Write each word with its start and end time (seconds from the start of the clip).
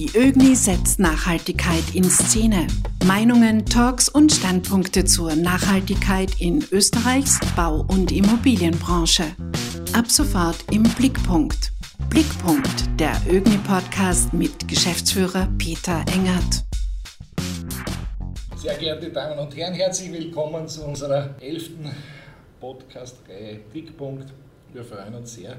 Die 0.00 0.16
ÖGNI 0.16 0.56
setzt 0.56 0.98
Nachhaltigkeit 0.98 1.94
in 1.94 2.04
Szene. 2.04 2.66
Meinungen, 3.04 3.66
Talks 3.66 4.08
und 4.08 4.32
Standpunkte 4.32 5.04
zur 5.04 5.36
Nachhaltigkeit 5.36 6.40
in 6.40 6.64
Österreichs 6.72 7.38
Bau- 7.54 7.84
und 7.86 8.10
Immobilienbranche. 8.10 9.24
Ab 9.92 10.10
sofort 10.10 10.56
im 10.70 10.84
Blickpunkt. 10.84 11.72
Blickpunkt, 12.08 12.98
der 12.98 13.12
ÖGNI-Podcast 13.28 14.32
mit 14.32 14.66
Geschäftsführer 14.66 15.50
Peter 15.58 16.02
Engert. 16.14 16.64
Sehr 18.56 18.78
geehrte 18.78 19.10
Damen 19.10 19.38
und 19.38 19.54
Herren, 19.54 19.74
herzlich 19.74 20.10
willkommen 20.10 20.66
zu 20.66 20.82
unserer 20.82 21.34
elften 21.42 21.90
Podcast-Reihe 22.58 23.60
Blickpunkt. 23.70 24.32
Wir 24.72 24.82
freuen 24.82 25.14
uns 25.14 25.34
sehr, 25.34 25.58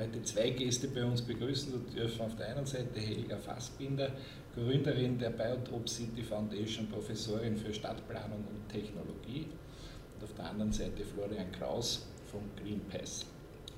heute 0.00 0.22
zwei 0.22 0.50
Gäste 0.50 0.88
bei 0.88 1.04
uns 1.04 1.20
begrüßen 1.20 1.72
zu 1.72 1.78
dürfen. 1.94 2.22
Auf 2.22 2.34
der 2.36 2.48
einen 2.48 2.64
Seite 2.64 2.98
Helga 2.98 3.36
Fassbinder, 3.36 4.10
Gründerin 4.54 5.18
der 5.18 5.30
Biotop 5.30 5.88
City 5.88 6.22
Foundation, 6.22 6.88
Professorin 6.88 7.56
für 7.56 7.72
Stadtplanung 7.72 8.44
und 8.50 8.68
Technologie. 8.68 9.46
Und 10.14 10.24
auf 10.24 10.34
der 10.34 10.46
anderen 10.46 10.72
Seite 10.72 11.04
Florian 11.04 11.52
Kraus 11.52 12.06
von 12.30 12.40
Greenpeace. 12.56 13.26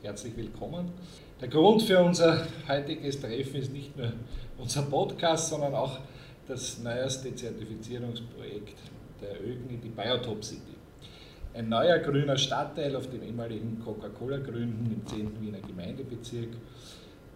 Herzlich 0.03 0.37
willkommen. 0.37 0.93
Der 1.41 1.49
Grund 1.49 1.83
für 1.83 1.99
unser 1.99 2.47
heutiges 2.69 3.21
Treffen 3.21 3.57
ist 3.57 3.73
nicht 3.73 3.97
nur 3.97 4.13
unser 4.59 4.83
Podcast, 4.83 5.49
sondern 5.49 5.75
auch 5.75 5.99
das 6.47 6.79
neueste 6.79 7.35
Zertifizierungsprojekt 7.35 8.79
der 9.21 9.41
ÖGNI, 9.41 9.79
die 9.79 9.89
Biotop 9.89 10.45
City. 10.45 10.82
Ein 11.55 11.69
neuer 11.69 11.99
grüner 11.99 12.39
Stadtteil 12.39 12.97
auf 12.97 13.11
dem 13.11 13.23
ehemaligen 13.23 13.79
Coca-Cola-Gründen 13.79 14.91
im 14.91 15.07
10. 15.07 15.39
Wiener 15.39 15.61
Gemeindebezirk. 15.61 16.49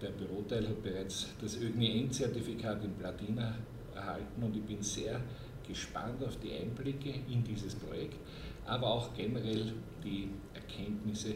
Der 0.00 0.08
Büroteil 0.08 0.66
hat 0.66 0.82
bereits 0.82 1.26
das 1.38 1.60
ÖGNI-Endzertifikat 1.60 2.82
in 2.82 2.94
Platina 2.94 3.54
erhalten 3.94 4.42
und 4.42 4.56
ich 4.56 4.62
bin 4.62 4.82
sehr 4.82 5.20
gespannt 5.68 6.24
auf 6.24 6.38
die 6.38 6.50
Einblicke 6.54 7.10
in 7.30 7.44
dieses 7.44 7.74
Projekt, 7.74 8.16
aber 8.64 8.86
auch 8.86 9.12
generell 9.12 9.74
die 10.02 10.30
Erkenntnisse 10.54 11.34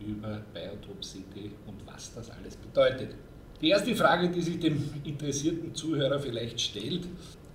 über 0.00 0.42
Biotop 0.52 1.04
City 1.04 1.52
und 1.68 1.86
was 1.86 2.12
das 2.14 2.30
alles 2.32 2.56
bedeutet. 2.56 3.14
Die 3.60 3.68
erste 3.68 3.94
Frage, 3.94 4.28
die 4.28 4.42
sich 4.42 4.58
dem 4.58 4.90
interessierten 5.04 5.72
Zuhörer 5.72 6.18
vielleicht 6.18 6.60
stellt, 6.60 7.06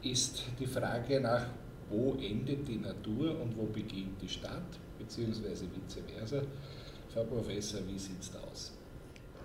ist 0.01 0.43
die 0.57 0.67
Frage 0.67 1.19
nach 1.19 1.47
wo 1.93 2.15
endet 2.19 2.67
die 2.67 2.77
Natur 2.77 3.39
und 3.39 3.55
wo 3.55 3.65
beginnt 3.65 4.19
die 4.21 4.27
Stadt, 4.27 4.79
beziehungsweise 4.97 5.65
vice 5.65 6.01
versa. 6.07 6.41
Frau 7.13 7.23
Professor, 7.25 7.81
wie 7.87 7.99
sieht 7.99 8.19
es 8.19 8.35
aus? 8.35 8.73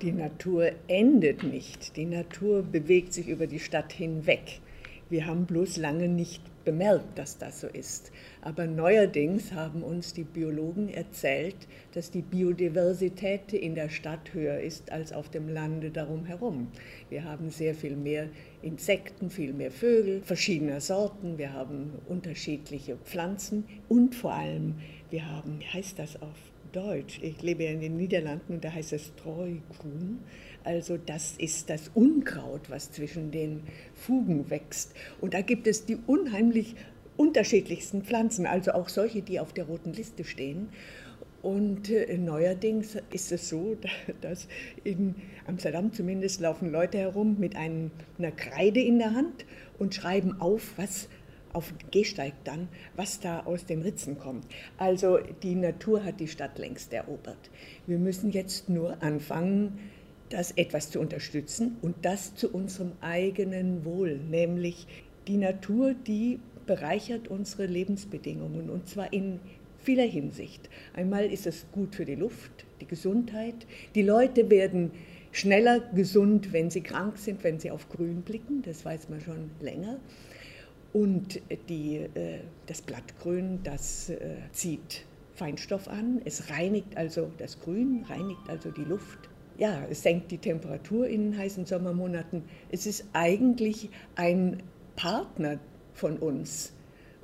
Die 0.00 0.12
Natur 0.12 0.70
endet 0.86 1.42
nicht. 1.42 1.96
Die 1.96 2.06
Natur 2.06 2.62
bewegt 2.62 3.12
sich 3.12 3.28
über 3.28 3.46
die 3.46 3.58
Stadt 3.58 3.92
hinweg. 3.92 4.60
Wir 5.10 5.26
haben 5.26 5.44
bloß 5.44 5.76
lange 5.76 6.08
nicht 6.08 6.42
bemerkt, 6.68 7.18
dass 7.18 7.38
das 7.38 7.62
so 7.62 7.66
ist. 7.66 8.12
Aber 8.42 8.66
neuerdings 8.66 9.52
haben 9.52 9.82
uns 9.82 10.12
die 10.12 10.24
Biologen 10.24 10.90
erzählt, 10.90 11.56
dass 11.94 12.10
die 12.10 12.20
Biodiversität 12.20 13.54
in 13.54 13.74
der 13.74 13.88
Stadt 13.88 14.34
höher 14.34 14.60
ist 14.60 14.92
als 14.92 15.14
auf 15.14 15.30
dem 15.30 15.48
Lande 15.48 15.90
darum 15.90 16.26
herum. 16.26 16.68
Wir 17.08 17.24
haben 17.24 17.48
sehr 17.48 17.74
viel 17.74 17.96
mehr 17.96 18.28
Insekten, 18.60 19.30
viel 19.30 19.54
mehr 19.54 19.70
Vögel 19.70 20.20
verschiedener 20.22 20.82
Sorten, 20.82 21.38
wir 21.38 21.54
haben 21.54 21.92
unterschiedliche 22.06 22.96
Pflanzen 22.96 23.64
und 23.88 24.14
vor 24.14 24.34
allem 24.34 24.74
wir 25.08 25.26
haben, 25.26 25.60
wie 25.60 25.66
heißt 25.66 25.98
das 25.98 26.20
auf 26.20 26.47
Deutsch? 26.72 27.20
Ich 27.22 27.42
lebe 27.42 27.64
ja 27.64 27.70
in 27.70 27.80
den 27.80 27.96
Niederlanden 27.96 28.54
und 28.54 28.64
da 28.64 28.72
heißt 28.72 28.92
es 28.92 29.06
Streugrün. 29.06 30.20
Also 30.64 30.98
das 30.98 31.34
ist 31.38 31.70
das 31.70 31.90
Unkraut, 31.94 32.68
was 32.68 32.92
zwischen 32.92 33.30
den 33.30 33.62
Fugen 33.94 34.50
wächst. 34.50 34.94
Und 35.20 35.34
da 35.34 35.40
gibt 35.40 35.66
es 35.66 35.86
die 35.86 35.98
unheimlich 36.06 36.74
unterschiedlichsten 37.16 38.02
Pflanzen, 38.02 38.46
also 38.46 38.72
auch 38.72 38.88
solche, 38.88 39.22
die 39.22 39.40
auf 39.40 39.52
der 39.52 39.64
roten 39.64 39.92
Liste 39.92 40.24
stehen. 40.24 40.68
Und 41.42 41.90
äh, 41.90 42.18
neuerdings 42.18 42.96
ist 43.12 43.32
es 43.32 43.48
so, 43.48 43.76
dass 44.20 44.48
in 44.84 45.14
Amsterdam 45.46 45.92
zumindest 45.92 46.40
laufen 46.40 46.70
Leute 46.70 46.98
herum 46.98 47.36
mit 47.38 47.54
einer 47.56 48.32
Kreide 48.36 48.80
in 48.80 48.98
der 48.98 49.14
Hand 49.14 49.46
und 49.78 49.94
schreiben 49.94 50.40
auf, 50.40 50.72
was 50.76 51.08
auf 51.52 51.72
Gehsteig 51.90 52.34
dann, 52.44 52.68
was 52.96 53.20
da 53.20 53.40
aus 53.40 53.66
den 53.66 53.82
Ritzen 53.82 54.18
kommt. 54.18 54.46
Also 54.76 55.18
die 55.42 55.54
Natur 55.54 56.04
hat 56.04 56.20
die 56.20 56.28
Stadt 56.28 56.58
längst 56.58 56.92
erobert. 56.92 57.50
Wir 57.86 57.98
müssen 57.98 58.30
jetzt 58.30 58.68
nur 58.68 59.02
anfangen, 59.02 59.78
das 60.30 60.52
etwas 60.52 60.90
zu 60.90 61.00
unterstützen 61.00 61.76
und 61.82 61.96
das 62.02 62.34
zu 62.34 62.52
unserem 62.52 62.92
eigenen 63.00 63.84
Wohl, 63.84 64.18
nämlich 64.18 64.86
die 65.26 65.36
Natur, 65.36 65.94
die 65.94 66.40
bereichert 66.66 67.28
unsere 67.28 67.66
Lebensbedingungen 67.66 68.68
und 68.68 68.88
zwar 68.88 69.12
in 69.12 69.40
vieler 69.78 70.04
Hinsicht. 70.04 70.68
Einmal 70.94 71.26
ist 71.26 71.46
es 71.46 71.66
gut 71.72 71.94
für 71.94 72.04
die 72.04 72.14
Luft, 72.14 72.66
die 72.80 72.86
Gesundheit. 72.86 73.54
Die 73.94 74.02
Leute 74.02 74.50
werden 74.50 74.90
schneller 75.32 75.80
gesund, 75.94 76.52
wenn 76.52 76.70
sie 76.70 76.82
krank 76.82 77.18
sind, 77.18 77.44
wenn 77.44 77.58
sie 77.58 77.70
auf 77.70 77.88
Grün 77.88 78.22
blicken, 78.22 78.62
das 78.62 78.84
weiß 78.84 79.08
man 79.08 79.20
schon 79.20 79.50
länger. 79.60 79.98
Und 80.92 81.40
die, 81.68 81.96
äh, 81.96 82.40
das 82.66 82.82
Blattgrün, 82.82 83.60
das 83.62 84.10
äh, 84.10 84.36
zieht 84.52 85.04
Feinstoff 85.34 85.86
an, 85.88 86.20
es 86.24 86.50
reinigt 86.50 86.96
also 86.96 87.30
das 87.38 87.60
Grün, 87.60 88.04
reinigt 88.08 88.48
also 88.48 88.70
die 88.70 88.82
Luft. 88.82 89.28
Ja, 89.56 89.84
es 89.90 90.02
senkt 90.02 90.30
die 90.30 90.38
Temperatur 90.38 91.06
in 91.06 91.36
heißen 91.36 91.66
Sommermonaten. 91.66 92.44
Es 92.70 92.86
ist 92.86 93.04
eigentlich 93.12 93.90
ein 94.14 94.62
Partner 94.96 95.58
von 95.94 96.16
uns 96.16 96.72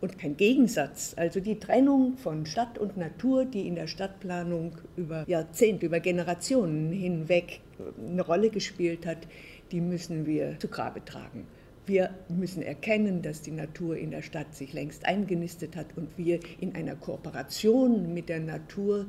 und 0.00 0.18
kein 0.18 0.36
Gegensatz. 0.36 1.14
Also 1.16 1.40
die 1.40 1.58
Trennung 1.58 2.16
von 2.16 2.44
Stadt 2.44 2.78
und 2.78 2.96
Natur, 2.96 3.46
die 3.46 3.66
in 3.66 3.74
der 3.74 3.86
Stadtplanung 3.86 4.72
über 4.96 5.24
Jahrzehnte, 5.26 5.86
über 5.86 6.00
Generationen 6.00 6.92
hinweg 6.92 7.60
eine 8.06 8.22
Rolle 8.22 8.50
gespielt 8.50 9.06
hat, 9.06 9.26
die 9.72 9.80
müssen 9.80 10.26
wir 10.26 10.58
zu 10.58 10.68
Grabe 10.68 11.04
tragen. 11.04 11.46
Wir 11.86 12.10
müssen 12.28 12.62
erkennen, 12.62 13.20
dass 13.20 13.42
die 13.42 13.50
Natur 13.50 13.98
in 13.98 14.10
der 14.10 14.22
Stadt 14.22 14.54
sich 14.54 14.72
längst 14.72 15.04
eingenistet 15.04 15.76
hat 15.76 15.86
und 15.96 16.16
wir 16.16 16.40
in 16.58 16.74
einer 16.74 16.96
Kooperation 16.96 18.14
mit 18.14 18.30
der 18.30 18.40
Natur 18.40 19.06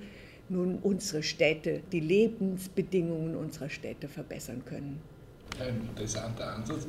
nun 0.49 0.79
unsere 0.79 1.23
Städte, 1.23 1.81
die 1.93 2.01
Lebensbedingungen 2.01 3.35
unserer 3.35 3.69
Städte 3.69 4.09
verbessern 4.09 4.63
können. 4.65 5.01
Ein 5.59 5.87
interessanter 5.89 6.53
Ansatz. 6.53 6.85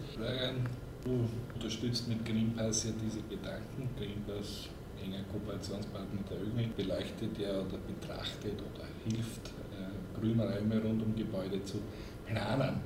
Du 1.04 1.28
unterstützt 1.54 2.08
mit 2.08 2.24
Greenpeace 2.24 2.86
ja 2.86 2.90
diese 3.00 3.22
Gedanken. 3.22 3.88
Greenpeace, 3.96 4.68
enger 5.04 5.22
Kooperationspartner 5.30 6.20
der 6.28 6.42
ÖGNI, 6.42 6.68
beleuchtet 6.76 7.38
ja 7.38 7.60
oder 7.60 7.78
betrachtet 7.78 8.54
oder 8.54 8.84
hilft, 9.04 9.46
äh, 9.46 10.18
Grünräume 10.18 10.82
rund 10.82 11.00
um 11.00 11.14
Gebäude 11.14 11.62
zu 11.62 11.78
planen. 12.26 12.80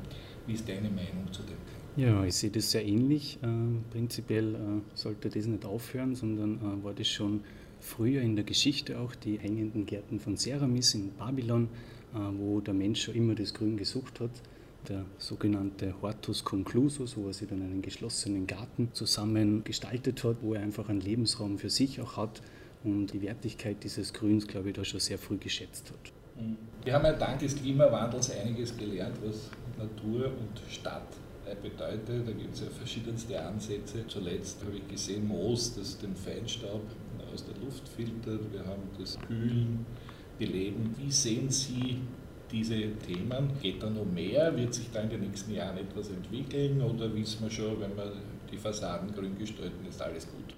Wie 0.47 0.53
ist 0.53 0.69
deine 0.69 0.91
Meinung 0.91 1.33
zu 1.33 1.43
dem 1.45 1.57
Ja, 1.97 2.25
ich 2.25 2.35
sehe 2.35 2.51
das 2.51 2.71
sehr 2.71 2.85
ähnlich. 2.85 3.39
Äh, 3.43 3.47
prinzipiell 3.91 4.55
äh, 4.55 4.59
sollte 4.95 5.29
das 5.29 5.47
nicht 5.47 5.65
aufhören, 5.65 6.15
sondern 6.15 6.59
äh, 6.59 6.85
war 6.85 6.95
das 6.95 7.09
schon 7.09 7.41
früher 7.81 8.23
in 8.23 8.37
der 8.37 8.45
Geschichte 8.45 8.99
auch 8.99 9.15
die 9.15 9.39
hängenden 9.39 9.87
Gärten 9.87 10.21
von 10.21 10.37
Ceramis 10.37 10.95
in 10.95 11.13
Babylon, 11.13 11.69
äh, 12.15 12.19
wo 12.39 12.61
der 12.61 12.75
Mensch 12.75 13.03
schon 13.03 13.15
immer 13.15 13.35
das 13.35 13.53
Grün 13.55 13.77
gesucht 13.77 14.21
hat 14.21 14.31
der 14.89 15.05
sogenannte 15.19 15.95
Hortus 16.01 16.45
conclusus, 16.45 17.17
wo 17.17 17.29
er 17.29 17.33
sich 17.33 17.49
dann 17.49 17.63
einen 17.63 17.83
geschlossenen 17.83 18.47
Garten 18.47 18.89
zusammen 18.93 19.65
gestaltet 19.65 20.25
hat, 20.25 20.37
wo 20.43 20.55
er 20.55 20.63
einfach 20.63 20.89
einen 20.89 21.01
Lebensraum 21.01 21.59
für 21.59 21.71
sich 21.71 22.01
auch 22.01 22.17
hat 22.17 22.41
und 22.83 23.13
die 23.13 23.23
Wertigkeit 23.23 23.83
dieses 23.85 24.13
Grüns, 24.13 24.47
glaube 24.47 24.71
ich, 24.71 24.77
da 24.77 24.85
schon 24.85 25.01
sehr 25.01 25.19
früh 25.19 25.37
geschätzt 25.37 25.91
hat. 25.91 26.43
Mhm. 26.43 26.57
Wir 26.85 26.95
haben 26.95 27.05
ja 27.05 27.13
dank 27.13 27.41
des 27.41 27.57
Klimawandels 27.57 28.31
einiges 28.31 28.77
gelernt, 28.77 29.17
was 29.23 29.51
Natur 29.79 30.27
und 30.27 30.61
Stadt 30.71 31.09
bedeutet. 31.55 32.27
Da 32.27 32.33
gibt 32.33 32.55
es 32.55 32.61
ja 32.61 32.67
verschiedenste 32.71 33.41
Ansätze. 33.41 34.07
Zuletzt 34.07 34.63
habe 34.65 34.77
ich 34.77 34.89
gesehen, 34.89 35.27
Moos, 35.27 35.75
das 35.75 35.99
den 35.99 36.15
Feinstaub 36.15 36.83
aus 37.33 37.45
der 37.45 37.55
Luft 37.63 37.89
filtert. 37.89 38.53
Wir 38.53 38.65
haben 38.67 38.83
das 38.99 39.19
Kühlen, 39.27 39.87
Beleben. 40.39 40.95
Wie 40.99 41.11
sehen 41.11 41.51
Sie 41.51 41.99
diese 42.51 42.75
Themen? 43.07 43.51
Geht 43.61 43.83
da 43.83 43.91
noch 43.91 44.07
mehr? 44.07 44.57
Wird 44.57 44.75
sich 44.75 44.91
da 44.93 45.03
in 45.03 45.11
den 45.11 45.21
nächsten 45.21 45.55
Jahren 45.55 45.77
etwas 45.79 46.09
entwickeln 46.09 46.81
oder 46.81 47.15
wissen 47.15 47.43
wir 47.43 47.51
schon, 47.51 47.81
wenn 47.81 47.97
wir 47.97 48.13
die 48.51 48.57
Fassaden 48.57 49.13
grün 49.15 49.39
gestalten, 49.39 49.87
ist 49.89 50.01
alles 50.01 50.27
gut? 50.27 50.55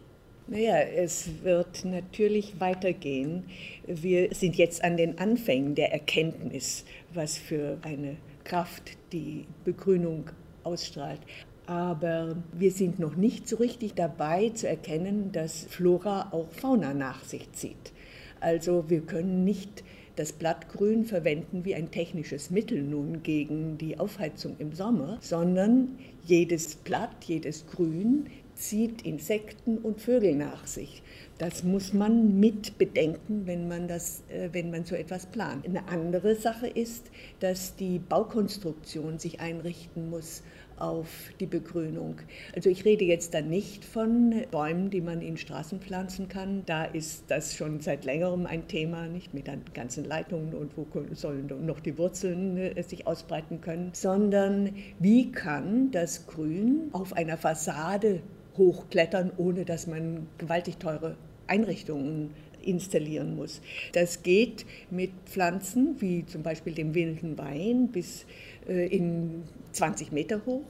Naja, 0.47 0.79
es 0.81 1.43
wird 1.43 1.85
natürlich 1.85 2.59
weitergehen. 2.61 3.45
Wir 3.87 4.35
sind 4.35 4.57
jetzt 4.57 4.83
an 4.83 4.97
den 4.97 5.19
Anfängen 5.19 5.75
der 5.75 5.93
Erkenntnis, 5.93 6.85
was 7.15 7.39
für 7.39 7.79
eine 7.83 8.17
Kraft 8.45 8.99
die 9.13 9.47
Begrünung 9.65 10.31
ausstrahlt. 10.65 11.21
Aber 11.67 12.37
wir 12.53 12.71
sind 12.71 12.99
noch 12.99 13.17
nicht 13.17 13.49
so 13.49 13.57
richtig 13.57 13.95
dabei 13.95 14.51
zu 14.51 14.69
erkennen, 14.69 15.31
dass 15.33 15.65
Flora 15.65 16.29
auch 16.33 16.51
Fauna 16.51 16.93
nach 16.93 17.25
sich 17.25 17.53
zieht. 17.53 17.93
Also 18.41 18.85
wir 18.89 19.03
können 19.03 19.45
nicht 19.45 19.85
das 20.17 20.33
Blattgrün 20.33 21.05
verwenden 21.05 21.65
wie 21.65 21.75
ein 21.75 21.91
technisches 21.91 22.51
Mittel 22.51 22.83
nun 22.83 23.23
gegen 23.23 23.79
die 23.79 23.99
Aufheizung 23.99 24.57
im 24.59 24.73
Sommer, 24.73 25.19
sondern 25.21 25.97
jedes 26.25 26.75
Blatt, 26.75 27.25
jedes 27.25 27.67
Grün 27.67 28.27
zieht 28.55 29.03
Insekten 29.03 29.79
und 29.79 30.01
Vögel 30.01 30.35
nach 30.35 30.67
sich. 30.67 31.03
Das 31.39 31.65
muss 31.65 31.93
man 31.93 32.39
mit 32.39 32.79
bedenken, 32.79 33.47
wenn 33.47 33.67
man, 33.67 33.89
das, 33.89 34.23
äh, 34.29 34.51
wenn 34.53 34.71
man 34.71 34.85
so 34.85 34.95
etwas 34.95 35.27
plant. 35.27 35.67
Eine 35.67 35.89
andere 35.89 36.37
Sache 36.37 36.69
ist, 36.69 37.11
dass 37.41 37.75
die 37.75 37.99
Baukonstruktion 37.99 39.19
sich 39.19 39.41
einrichten 39.41 40.11
muss 40.11 40.43
auf 40.79 41.09
die 41.41 41.47
Begrünung. 41.47 42.17
Also 42.55 42.71
ich 42.71 42.85
rede 42.85 43.05
jetzt 43.05 43.35
da 43.35 43.41
nicht 43.41 43.85
von 43.85 44.35
Bäumen, 44.51 44.91
die 44.91 45.01
man 45.01 45.21
in 45.21 45.37
Straßen 45.37 45.81
pflanzen 45.81 46.29
kann. 46.29 46.63
Da 46.67 46.85
ist 46.85 47.25
das 47.29 47.55
schon 47.55 47.81
seit 47.81 48.05
längerem 48.05 48.47
ein 48.47 48.69
Thema, 48.69 49.07
nicht 49.07 49.35
mit 49.35 49.47
den 49.47 49.63
ganzen 49.75 50.05
Leitungen 50.05 50.55
und 50.55 50.77
wo 50.77 50.87
sollen 51.15 51.51
noch 51.67 51.81
die 51.81 51.99
Wurzeln 51.99 52.57
äh, 52.57 52.83
sich 52.83 53.07
ausbreiten 53.07 53.61
können, 53.61 53.91
sondern 53.93 54.75
wie 54.99 55.33
kann 55.33 55.91
das 55.91 56.27
Grün 56.27 56.89
auf 56.93 57.13
einer 57.13 57.37
Fassade 57.37 58.21
hochklettern, 58.57 59.33
ohne 59.37 59.65
dass 59.65 59.87
man 59.87 60.27
gewaltig 60.39 60.77
teure 60.79 61.17
Einrichtungen 61.47 62.31
installieren 62.63 63.37
muss. 63.37 63.61
Das 63.93 64.23
geht 64.23 64.65
mit 64.91 65.11
Pflanzen 65.27 65.97
wie 66.01 66.25
zum 66.27 66.43
Beispiel 66.43 66.75
dem 66.75 66.95
wilden 66.95 67.37
Wein 67.39 67.89
bis 67.89 68.25
in 68.67 69.43
20 69.73 70.13
Meter 70.13 70.41
hoch 70.47 70.63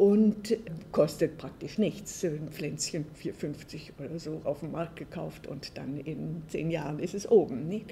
und 0.00 0.56
kostet 0.92 1.36
praktisch 1.36 1.76
nichts. 1.76 2.24
Ein 2.24 2.48
Pflänzchen 2.50 3.04
4,50 3.22 3.90
oder 3.98 4.18
so 4.18 4.40
auf 4.44 4.60
dem 4.60 4.72
Markt 4.72 4.96
gekauft 4.96 5.46
und 5.46 5.76
dann 5.76 5.98
in 5.98 6.42
zehn 6.48 6.70
Jahren 6.70 7.00
ist 7.00 7.12
es 7.12 7.30
oben. 7.30 7.68
Nicht? 7.68 7.84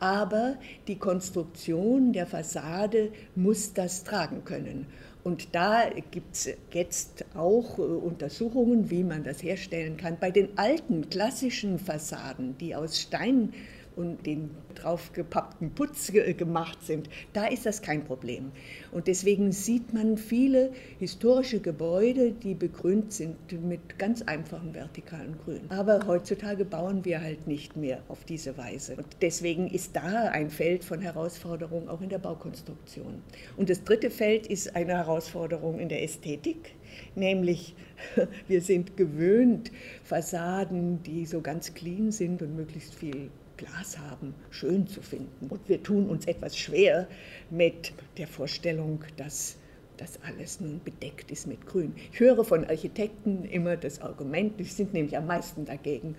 Aber 0.00 0.56
die 0.88 0.96
Konstruktion 0.96 2.12
der 2.12 2.26
Fassade 2.26 3.12
muss 3.36 3.72
das 3.72 4.02
tragen 4.02 4.44
können. 4.44 4.86
Und 5.22 5.54
da 5.54 5.88
gibt 6.10 6.34
es 6.34 6.48
jetzt 6.72 7.24
auch 7.36 7.78
äh, 7.78 7.82
Untersuchungen, 7.82 8.90
wie 8.90 9.04
man 9.04 9.22
das 9.22 9.40
herstellen 9.40 9.96
kann. 9.96 10.18
Bei 10.20 10.32
den 10.32 10.56
alten 10.56 11.10
klassischen 11.10 11.78
Fassaden, 11.78 12.58
die 12.58 12.74
aus 12.74 13.00
Stein 13.00 13.52
und 13.96 14.26
den 14.26 14.50
draufgepappten 14.74 15.70
Putz 15.70 16.12
gemacht 16.12 16.82
sind, 16.82 17.08
da 17.32 17.46
ist 17.46 17.66
das 17.66 17.82
kein 17.82 18.04
Problem. 18.04 18.52
Und 18.92 19.06
deswegen 19.06 19.52
sieht 19.52 19.92
man 19.92 20.18
viele 20.18 20.70
historische 20.98 21.60
Gebäude, 21.60 22.32
die 22.32 22.54
begrünt 22.54 23.12
sind 23.12 23.36
mit 23.66 23.98
ganz 23.98 24.22
einfachen 24.22 24.74
vertikalen 24.74 25.36
Grün. 25.44 25.62
Aber 25.70 26.06
heutzutage 26.06 26.64
bauen 26.64 27.04
wir 27.04 27.20
halt 27.20 27.46
nicht 27.46 27.76
mehr 27.76 28.02
auf 28.08 28.24
diese 28.24 28.56
Weise. 28.58 28.96
Und 28.96 29.06
deswegen 29.22 29.68
ist 29.68 29.96
da 29.96 30.28
ein 30.28 30.50
Feld 30.50 30.84
von 30.84 31.00
Herausforderung 31.00 31.88
auch 31.88 32.02
in 32.02 32.10
der 32.10 32.18
Baukonstruktion. 32.18 33.22
Und 33.56 33.70
das 33.70 33.82
dritte 33.82 34.10
Feld 34.10 34.46
ist 34.46 34.76
eine 34.76 34.92
Herausforderung 34.92 35.78
in 35.78 35.88
der 35.88 36.02
Ästhetik, 36.02 36.74
nämlich 37.14 37.74
wir 38.48 38.60
sind 38.60 38.96
gewöhnt, 38.96 39.72
Fassaden, 40.04 41.02
die 41.02 41.26
so 41.26 41.40
ganz 41.40 41.74
clean 41.74 42.12
sind 42.12 42.42
und 42.42 42.54
möglichst 42.56 42.94
viel 42.94 43.30
Glas 43.56 43.98
haben, 43.98 44.34
schön 44.50 44.86
zu 44.86 45.02
finden. 45.02 45.48
Und 45.48 45.68
wir 45.68 45.82
tun 45.82 46.08
uns 46.08 46.26
etwas 46.26 46.56
schwer 46.56 47.08
mit 47.50 47.92
der 48.18 48.26
Vorstellung, 48.26 49.04
dass 49.16 49.56
das 49.96 50.18
alles 50.22 50.60
nun 50.60 50.80
bedeckt 50.84 51.30
ist 51.30 51.46
mit 51.46 51.66
Grün. 51.66 51.94
Ich 52.12 52.20
höre 52.20 52.44
von 52.44 52.64
Architekten 52.64 53.44
immer 53.44 53.76
das 53.76 54.00
Argument, 54.02 54.58
die 54.60 54.64
sind 54.64 54.92
nämlich 54.92 55.16
am 55.16 55.26
meisten 55.26 55.64
dagegen, 55.64 56.16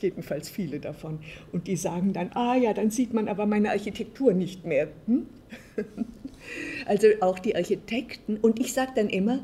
jedenfalls 0.00 0.48
viele 0.48 0.80
davon. 0.80 1.18
Und 1.52 1.66
die 1.66 1.76
sagen 1.76 2.12
dann, 2.12 2.30
ah 2.34 2.56
ja, 2.56 2.72
dann 2.72 2.90
sieht 2.90 3.12
man 3.12 3.28
aber 3.28 3.46
meine 3.46 3.70
Architektur 3.70 4.32
nicht 4.32 4.64
mehr. 4.64 4.88
Hm? 5.06 5.26
Also 6.86 7.06
auch 7.20 7.38
die 7.38 7.56
Architekten. 7.56 8.36
Und 8.36 8.60
ich 8.60 8.74
sage 8.74 8.92
dann 8.96 9.08
immer, 9.08 9.42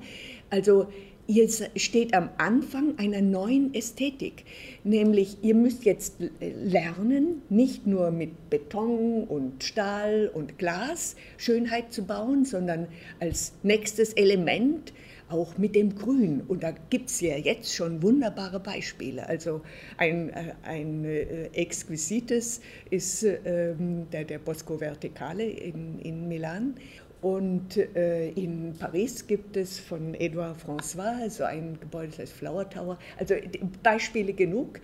also 0.51 0.89
ihr 1.31 1.49
steht 1.77 2.13
am 2.13 2.29
Anfang 2.39 2.99
einer 2.99 3.21
neuen 3.21 3.73
Ästhetik, 3.73 4.45
nämlich 4.83 5.39
ihr 5.43 5.55
müsst 5.55 5.85
jetzt 5.85 6.17
lernen, 6.41 7.43
nicht 7.49 7.87
nur 7.87 8.11
mit 8.11 8.51
Beton 8.51 9.25
und 9.25 9.63
Stahl 9.63 10.29
und 10.35 10.59
Glas 10.59 11.15
Schönheit 11.39 11.93
zu 11.93 12.05
bauen, 12.05 12.45
sondern 12.45 12.89
als 13.21 13.53
nächstes 13.63 14.13
Element 14.15 14.93
auch 15.29 15.57
mit 15.57 15.77
dem 15.77 15.95
Grün. 15.95 16.43
Und 16.47 16.65
da 16.65 16.73
gibt 16.91 17.11
es 17.11 17.21
ja 17.21 17.37
jetzt 17.37 17.75
schon 17.75 18.03
wunderbare 18.03 18.59
Beispiele. 18.59 19.29
Also 19.29 19.63
ein, 19.97 20.31
äh, 20.31 20.55
ein 20.65 21.05
äh, 21.05 21.47
exquisites 21.53 22.61
ist 22.91 23.23
ähm, 23.23 24.09
der, 24.11 24.25
der 24.25 24.41
Bosco 24.41 24.81
Verticale 24.81 25.45
in, 25.45 26.01
in 26.01 26.29
Milan. 26.29 26.75
Und 27.23 27.77
äh, 27.77 28.31
in 28.31 28.75
Paris 28.79 29.27
gibt 29.27 29.57
es 29.57 29.79
von 29.79 30.15
Edouard 30.15 30.57
François 30.59 31.29
so 31.29 31.45
ein 31.45 31.79
Gebäude, 31.79 32.09
das 32.09 32.19
heißt 32.21 32.33
Flower 32.33 32.69
Tower. 32.69 32.99
Also 33.19 33.35
Beispiele 33.83 34.33
genug, 34.33 34.81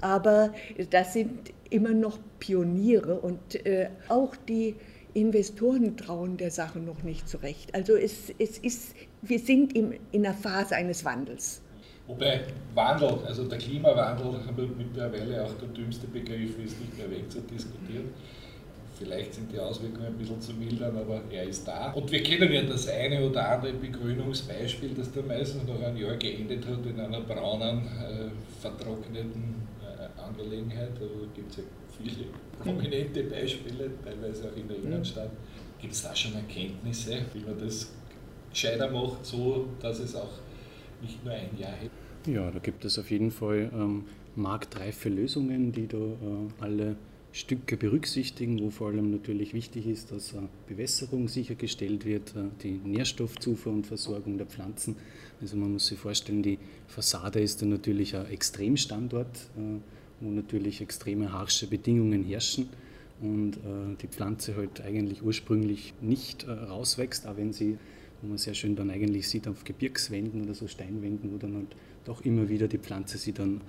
aber 0.00 0.54
das 0.90 1.14
sind 1.14 1.52
immer 1.68 1.92
noch 1.92 2.18
Pioniere 2.38 3.18
und 3.20 3.66
äh, 3.66 3.90
auch 4.08 4.36
die 4.36 4.76
Investoren 5.14 5.96
trauen 5.96 6.36
der 6.36 6.52
Sache 6.52 6.78
noch 6.78 7.02
nicht 7.02 7.28
zurecht. 7.28 7.74
Also 7.74 7.96
es, 7.96 8.32
es 8.38 8.58
ist, 8.58 8.94
wir 9.22 9.40
sind 9.40 9.76
im, 9.76 9.92
in 10.12 10.24
einer 10.24 10.34
Phase 10.34 10.76
eines 10.76 11.04
Wandels. 11.04 11.60
Wobei 12.06 12.42
Wandel, 12.74 13.18
also 13.26 13.44
der 13.44 13.58
Klimawandel, 13.58 14.40
mittlerweile 14.76 15.44
auch 15.44 15.52
der 15.54 15.68
dümmste 15.68 16.06
Begriff 16.08 16.58
ist, 16.58 16.80
nicht 16.80 16.98
mehr 16.98 17.10
wegzudiskutieren. 17.10 18.10
Vielleicht 19.00 19.32
sind 19.32 19.50
die 19.50 19.58
Auswirkungen 19.58 20.08
ein 20.08 20.18
bisschen 20.18 20.38
zu 20.42 20.52
mildern, 20.52 20.94
aber 20.94 21.22
er 21.30 21.44
ist 21.44 21.66
da. 21.66 21.90
Und 21.92 22.12
wir 22.12 22.22
kennen 22.22 22.52
ja 22.52 22.62
das 22.62 22.86
eine 22.86 23.24
oder 23.26 23.48
andere 23.48 23.72
Begrünungsbeispiel, 23.72 24.90
das 24.94 25.10
dann 25.10 25.26
meistens 25.26 25.66
nach 25.66 25.80
einem 25.80 25.96
Jahr 25.96 26.16
geendet 26.16 26.66
hat 26.66 26.84
in 26.84 27.00
einer 27.00 27.22
braunen, 27.22 27.78
äh, 27.78 28.28
vertrockneten 28.60 29.54
äh, 29.82 30.20
Angelegenheit. 30.20 30.90
Also 31.00 31.26
gibt 31.34 31.50
es 31.50 31.56
ja 31.56 31.62
viele 31.96 32.26
prominente 32.62 33.22
Beispiele, 33.22 33.90
teilweise 34.04 34.50
auch 34.50 34.56
in 34.56 34.68
der 34.68 34.76
Innenstadt. 34.76 35.30
Gibt 35.80 35.94
es 35.94 36.02
da 36.02 36.14
schon 36.14 36.34
Erkenntnisse, 36.34 37.20
wie 37.32 37.40
man 37.40 37.58
das 37.58 37.90
gescheiter 38.50 38.90
macht, 38.90 39.24
so 39.24 39.66
dass 39.80 39.98
es 40.00 40.14
auch 40.14 40.40
nicht 41.00 41.24
nur 41.24 41.32
ein 41.32 41.56
Jahr 41.58 41.72
hält? 41.72 41.90
Ja, 42.26 42.50
da 42.50 42.58
gibt 42.58 42.84
es 42.84 42.98
auf 42.98 43.10
jeden 43.10 43.30
Fall 43.30 43.70
ähm, 43.72 44.04
marktreife 44.36 45.08
Lösungen, 45.08 45.72
die 45.72 45.88
da 45.88 45.96
äh, 45.96 46.60
alle 46.60 46.96
Stücke 47.32 47.76
berücksichtigen, 47.76 48.60
wo 48.60 48.70
vor 48.70 48.88
allem 48.88 49.12
natürlich 49.12 49.54
wichtig 49.54 49.86
ist, 49.86 50.10
dass 50.10 50.34
Bewässerung 50.66 51.28
sichergestellt 51.28 52.04
wird, 52.04 52.34
äh, 52.34 52.48
die 52.62 52.72
Nährstoffzufuhr 52.72 53.72
und 53.72 53.86
Versorgung 53.86 54.36
der 54.36 54.46
Pflanzen. 54.46 54.96
Also 55.40 55.56
man 55.56 55.72
muss 55.72 55.86
sich 55.86 55.98
vorstellen, 55.98 56.42
die 56.42 56.58
Fassade 56.88 57.40
ist 57.40 57.62
dann 57.62 57.68
natürlich 57.68 58.16
ein 58.16 58.26
Extremstandort, 58.26 59.36
äh, 59.56 59.60
wo 60.20 60.30
natürlich 60.30 60.80
extreme 60.80 61.32
harsche 61.32 61.68
Bedingungen 61.68 62.24
herrschen 62.24 62.68
und 63.20 63.56
äh, 63.58 63.96
die 64.02 64.08
Pflanze 64.08 64.56
halt 64.56 64.80
eigentlich 64.80 65.22
ursprünglich 65.22 65.94
nicht 66.00 66.48
rauswächst, 66.48 67.26
auch 67.28 67.36
wenn 67.36 67.52
sie, 67.52 67.78
wo 68.22 68.28
man 68.28 68.38
sehr 68.38 68.54
schön 68.54 68.74
dann 68.74 68.90
eigentlich 68.90 69.28
sieht, 69.28 69.46
auf 69.46 69.62
Gebirgswänden 69.62 70.42
oder 70.42 70.54
so 70.54 70.66
Steinwänden, 70.66 71.32
wo 71.32 71.38
dann 71.38 71.54
halt 71.54 71.76
doch 72.04 72.24
immer 72.24 72.48
wieder 72.48 72.66
die 72.66 72.78
Pflanze 72.78 73.18
sie 73.18 73.32
dann 73.32 73.60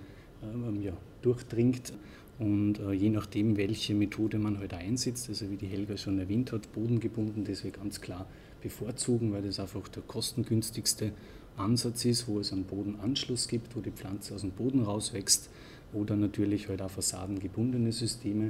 ähm, 0.44 0.82
ja, 0.82 0.94
durchdringt. 1.22 1.94
Und 2.42 2.80
äh, 2.80 2.92
je 2.94 3.12
nachdem, 3.12 3.56
welche 3.56 3.94
Methode 3.94 4.40
man 4.40 4.60
heute 4.60 4.76
halt 4.76 4.88
einsetzt, 4.88 5.30
also 5.30 5.52
wie 5.52 5.58
die 5.58 5.68
Helga 5.68 5.96
schon 5.96 6.18
erwähnt 6.18 6.52
hat, 6.52 6.72
bodengebunden, 6.74 7.46
das 7.46 7.64
wir 7.64 7.70
ganz 7.70 8.02
klar 8.02 8.26
bevorzugen, 8.64 9.32
weil 9.32 9.44
das 9.44 9.60
einfach 9.60 9.88
der 9.90 10.02
kostengünstigste 10.02 11.12
Ansatz 11.56 12.04
ist, 12.04 12.28
wo 12.28 12.40
es 12.40 12.52
einen 12.52 12.64
Bodenanschluss 12.64 13.48
gibt, 13.48 13.76
wo 13.76 13.80
die 13.82 13.92
Pflanze 13.92 14.34
aus 14.34 14.42
dem 14.42 14.50
Boden 14.50 14.82
rauswächst, 14.82 15.52
oder 15.94 16.16
natürlich 16.16 16.68
halt 16.68 16.82
auch 16.82 16.90
fassadengebundene 16.90 17.92
Systeme, 17.92 18.50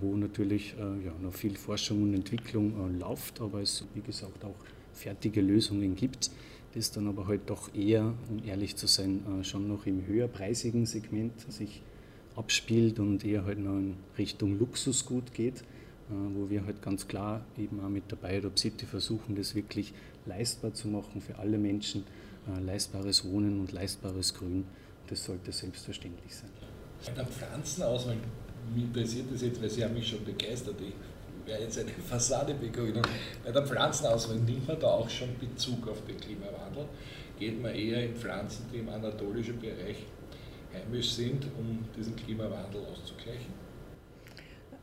wo 0.00 0.14
natürlich 0.14 0.76
äh, 0.78 1.04
ja, 1.04 1.12
noch 1.20 1.34
viel 1.34 1.56
Forschung 1.56 2.04
und 2.04 2.14
Entwicklung 2.14 2.72
äh, 2.72 2.98
läuft, 3.00 3.40
aber 3.40 3.62
es, 3.62 3.84
wie 3.94 4.02
gesagt, 4.02 4.44
auch 4.44 4.54
fertige 4.92 5.40
Lösungen 5.40 5.96
gibt, 5.96 6.30
das 6.76 6.92
dann 6.92 7.08
aber 7.08 7.26
halt 7.26 7.50
doch 7.50 7.74
eher, 7.74 8.14
um 8.30 8.44
ehrlich 8.46 8.76
zu 8.76 8.86
sein, 8.86 9.22
äh, 9.40 9.42
schon 9.42 9.66
noch 9.66 9.86
im 9.86 10.06
höherpreisigen 10.06 10.86
Segment 10.86 11.40
sich 11.50 11.82
abspielt 12.36 12.98
und 12.98 13.24
eher 13.24 13.44
halt 13.44 13.58
noch 13.58 13.76
in 13.76 13.96
Richtung 14.18 14.58
Luxusgut 14.58 15.32
geht, 15.32 15.60
äh, 15.60 16.14
wo 16.34 16.50
wir 16.50 16.64
halt 16.64 16.82
ganz 16.82 17.06
klar 17.06 17.44
eben 17.56 17.80
auch 17.80 17.88
mit 17.88 18.10
der 18.10 18.16
Biodop 18.16 18.58
City 18.58 18.86
versuchen, 18.86 19.36
das 19.36 19.54
wirklich 19.54 19.92
leistbar 20.26 20.74
zu 20.74 20.88
machen 20.88 21.20
für 21.20 21.38
alle 21.38 21.58
Menschen, 21.58 22.04
äh, 22.48 22.60
leistbares 22.60 23.24
Wohnen 23.24 23.60
und 23.60 23.72
leistbares 23.72 24.34
Grün. 24.34 24.64
Das 25.08 25.24
sollte 25.24 25.52
selbstverständlich 25.52 26.34
sein. 26.34 26.50
Bei 27.06 27.12
der 27.12 27.26
Pflanzenauswahl, 27.26 28.16
mich 28.74 28.84
interessiert 28.84 29.26
das 29.32 29.42
jetzt, 29.42 29.60
weil 29.60 29.70
Sie 29.70 29.84
haben 29.84 29.94
mich 29.94 30.08
schon 30.08 30.24
begeistert. 30.24 30.76
Ich 30.80 30.94
wäre 31.46 31.62
jetzt 31.62 31.78
eine 31.78 31.90
Fassadebegrünung. 32.08 33.02
Bei 33.44 33.52
der 33.52 33.66
Pflanzenauswahl 33.66 34.36
nimmt 34.36 34.66
man 34.66 34.80
da 34.80 34.86
auch 34.88 35.10
schon 35.10 35.28
Bezug 35.38 35.86
auf 35.88 36.02
den 36.06 36.16
Klimawandel. 36.16 36.86
Geht 37.38 37.60
man 37.60 37.74
eher 37.74 38.04
in 38.04 38.14
Pflanzen, 38.14 38.64
die 38.72 38.78
im 38.78 38.88
anatolischen 38.88 39.58
Bereich 39.58 40.06
heimisch 40.74 41.12
sind, 41.12 41.46
um 41.58 41.84
diesen 41.96 42.16
Klimawandel 42.16 42.84
auszugleichen? 42.84 43.64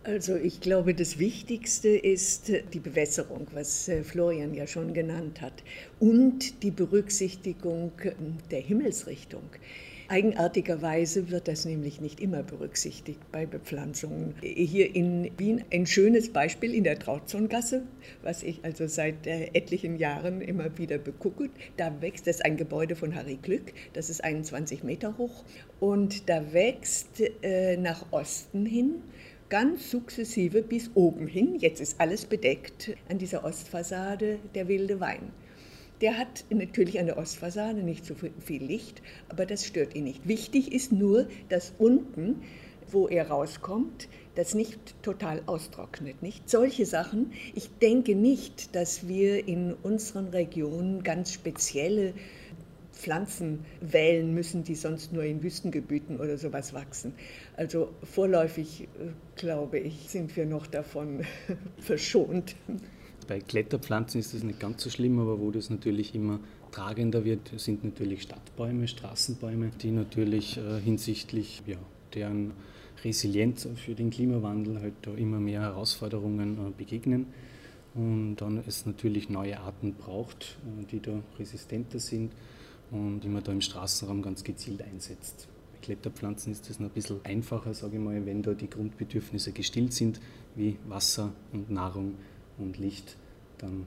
Also 0.04 0.36
ich 0.36 0.62
glaube, 0.62 0.96
das 0.96 1.20
Wichtigste 1.20 1.90
ist 1.90 2.52
die 2.74 2.80
Bewässerung, 2.80 3.46
was 3.54 3.88
äh, 3.88 4.04
Florian 4.04 4.56
ja 4.56 4.66
schon 4.66 4.96
genannt 4.96 5.42
hat, 5.42 5.64
und 6.00 6.64
die 6.64 6.72
Berücksichtigung 6.72 7.92
der 8.50 8.62
Himmelsrichtung. 8.62 9.44
Eigenartigerweise 10.12 11.32
wird 11.32 11.48
das 11.48 11.64
nämlich 11.64 12.02
nicht 12.02 12.20
immer 12.20 12.44
berücksichtigt 12.44 13.22
bei 13.32 13.46
Bepflanzungen. 13.46 14.36
Hier 14.42 14.94
in 14.94 15.32
Wien 15.38 15.64
ein 15.72 15.88
schönes 15.88 16.34
Beispiel 16.34 16.74
in 16.74 16.84
der 16.84 17.00
Trautzongasse, 17.00 17.84
was 18.22 18.44
ich 18.44 18.60
also 18.66 18.88
seit 18.88 19.26
äh, 19.26 19.52
etlichen 19.54 19.96
Jahren 19.96 20.42
immer 20.42 20.78
wieder 20.78 20.98
begucke. 20.98 21.50
Da 21.78 22.02
wächst 22.02 22.28
es 22.28 22.42
ein 22.42 22.58
Gebäude 22.58 22.98
von 22.98 23.16
Harry 23.16 23.40
Glück, 23.42 23.72
das 23.94 24.10
ist 24.10 24.22
21 24.22 24.84
Meter 24.84 25.18
hoch 25.18 25.46
und 25.80 26.28
da 26.28 26.52
wächst 26.52 27.22
äh, 27.42 27.78
nach 27.78 28.06
Osten 28.12 28.66
hin 28.66 28.96
ganz 29.48 29.92
sukzessive 29.92 30.62
bis 30.62 30.92
oben 30.94 31.28
hin, 31.28 31.56
jetzt 31.60 31.80
ist 31.80 32.02
alles 32.02 32.26
bedeckt, 32.26 32.98
an 33.08 33.18
dieser 33.18 33.46
Ostfassade 33.46 34.40
der 34.56 34.68
wilde 34.68 35.00
Wein. 35.00 35.32
Der 36.02 36.18
hat 36.18 36.46
natürlich 36.50 37.00
an 37.00 37.06
der 37.06 37.18
Ostfassade 37.18 37.84
nicht 37.84 38.06
so 38.06 38.16
viel 38.16 38.64
Licht, 38.64 39.04
aber 39.30 39.46
das 39.46 39.66
stört 39.66 39.96
ihn 39.96 40.06
nicht. 40.06 40.28
Wichtig 40.28 40.74
ist 40.74 40.92
nur, 40.92 41.28
dass 41.50 41.74
unten, 41.78 42.42
wo 42.90 43.08
er 43.08 43.30
rauskommt, 43.30 44.10
das 44.36 44.56
nicht 44.56 44.80
total 45.04 45.44
austrocknet. 45.46 46.24
Nicht 46.24 46.50
solche 46.50 46.88
Sachen. 46.88 47.34
Ich 47.54 47.70
denke 47.80 48.16
nicht, 48.16 48.76
dass 48.76 49.08
wir 49.08 49.48
in 49.48 49.74
unseren 49.84 50.30
Regionen 50.30 51.04
ganz 51.04 51.34
spezielle 51.34 52.14
Pflanzen 52.94 53.66
wählen 53.80 54.34
müssen, 54.34 54.64
die 54.64 54.76
sonst 54.76 55.14
nur 55.14 55.24
in 55.24 55.44
Wüstengebieten 55.44 56.20
oder 56.20 56.38
sowas 56.38 56.74
wachsen. 56.74 57.14
Also 57.58 57.90
vorläufig, 58.04 58.84
äh, 58.84 58.86
glaube 59.36 59.80
ich, 59.80 60.10
sind 60.10 60.36
wir 60.36 60.46
noch 60.46 60.68
davon 60.68 61.26
verschont. 61.80 62.56
Bei 63.32 63.40
Kletterpflanzen 63.40 64.20
ist 64.20 64.34
das 64.34 64.44
nicht 64.44 64.60
ganz 64.60 64.84
so 64.84 64.90
schlimm, 64.90 65.18
aber 65.18 65.40
wo 65.40 65.52
das 65.52 65.70
natürlich 65.70 66.14
immer 66.14 66.42
tragender 66.74 67.24
wird, 67.24 67.50
sind 67.56 67.82
natürlich 67.86 68.24
Stadtbäume, 68.24 68.90
Straßenbäume, 68.90 69.72
die 69.82 69.92
natürlich 69.92 70.58
äh, 70.58 70.82
hinsichtlich 70.82 71.64
ja, 71.66 71.78
deren 72.14 72.52
Resilienz 73.06 73.70
für 73.78 73.96
den 73.96 74.10
Klimawandel 74.10 74.82
halt 74.82 74.96
da 75.04 75.14
immer 75.14 75.40
mehr 75.40 75.62
Herausforderungen 75.62 76.58
äh, 76.58 76.72
begegnen 76.78 77.28
und 77.94 78.36
dann 78.36 78.62
es 78.68 78.86
natürlich 78.86 79.30
neue 79.30 79.62
Arten 79.62 79.94
braucht, 79.94 80.58
die 80.92 81.00
da 81.00 81.14
resistenter 81.40 82.00
sind 82.00 82.34
und 82.92 83.22
die 83.22 83.30
man 83.30 83.46
da 83.46 83.54
im 83.54 83.62
Straßenraum 83.62 84.24
ganz 84.24 84.44
gezielt 84.44 84.82
einsetzt. 84.82 85.48
Bei 85.72 85.80
Kletterpflanzen 85.80 86.52
ist 86.52 86.70
das 86.70 86.82
noch 86.82 86.90
ein 86.90 86.94
bisschen 86.94 87.24
einfacher, 87.24 87.74
sage 87.74 87.96
ich 87.96 88.04
mal, 88.04 88.26
wenn 88.26 88.44
da 88.44 88.54
die 88.54 88.70
Grundbedürfnisse 88.70 89.54
gestillt 89.54 89.94
sind, 89.94 90.20
wie 90.56 90.76
Wasser 90.90 91.32
und 91.54 91.72
Nahrung 91.72 92.16
und 92.58 92.78
Licht, 92.78 93.16
dann 93.62 93.86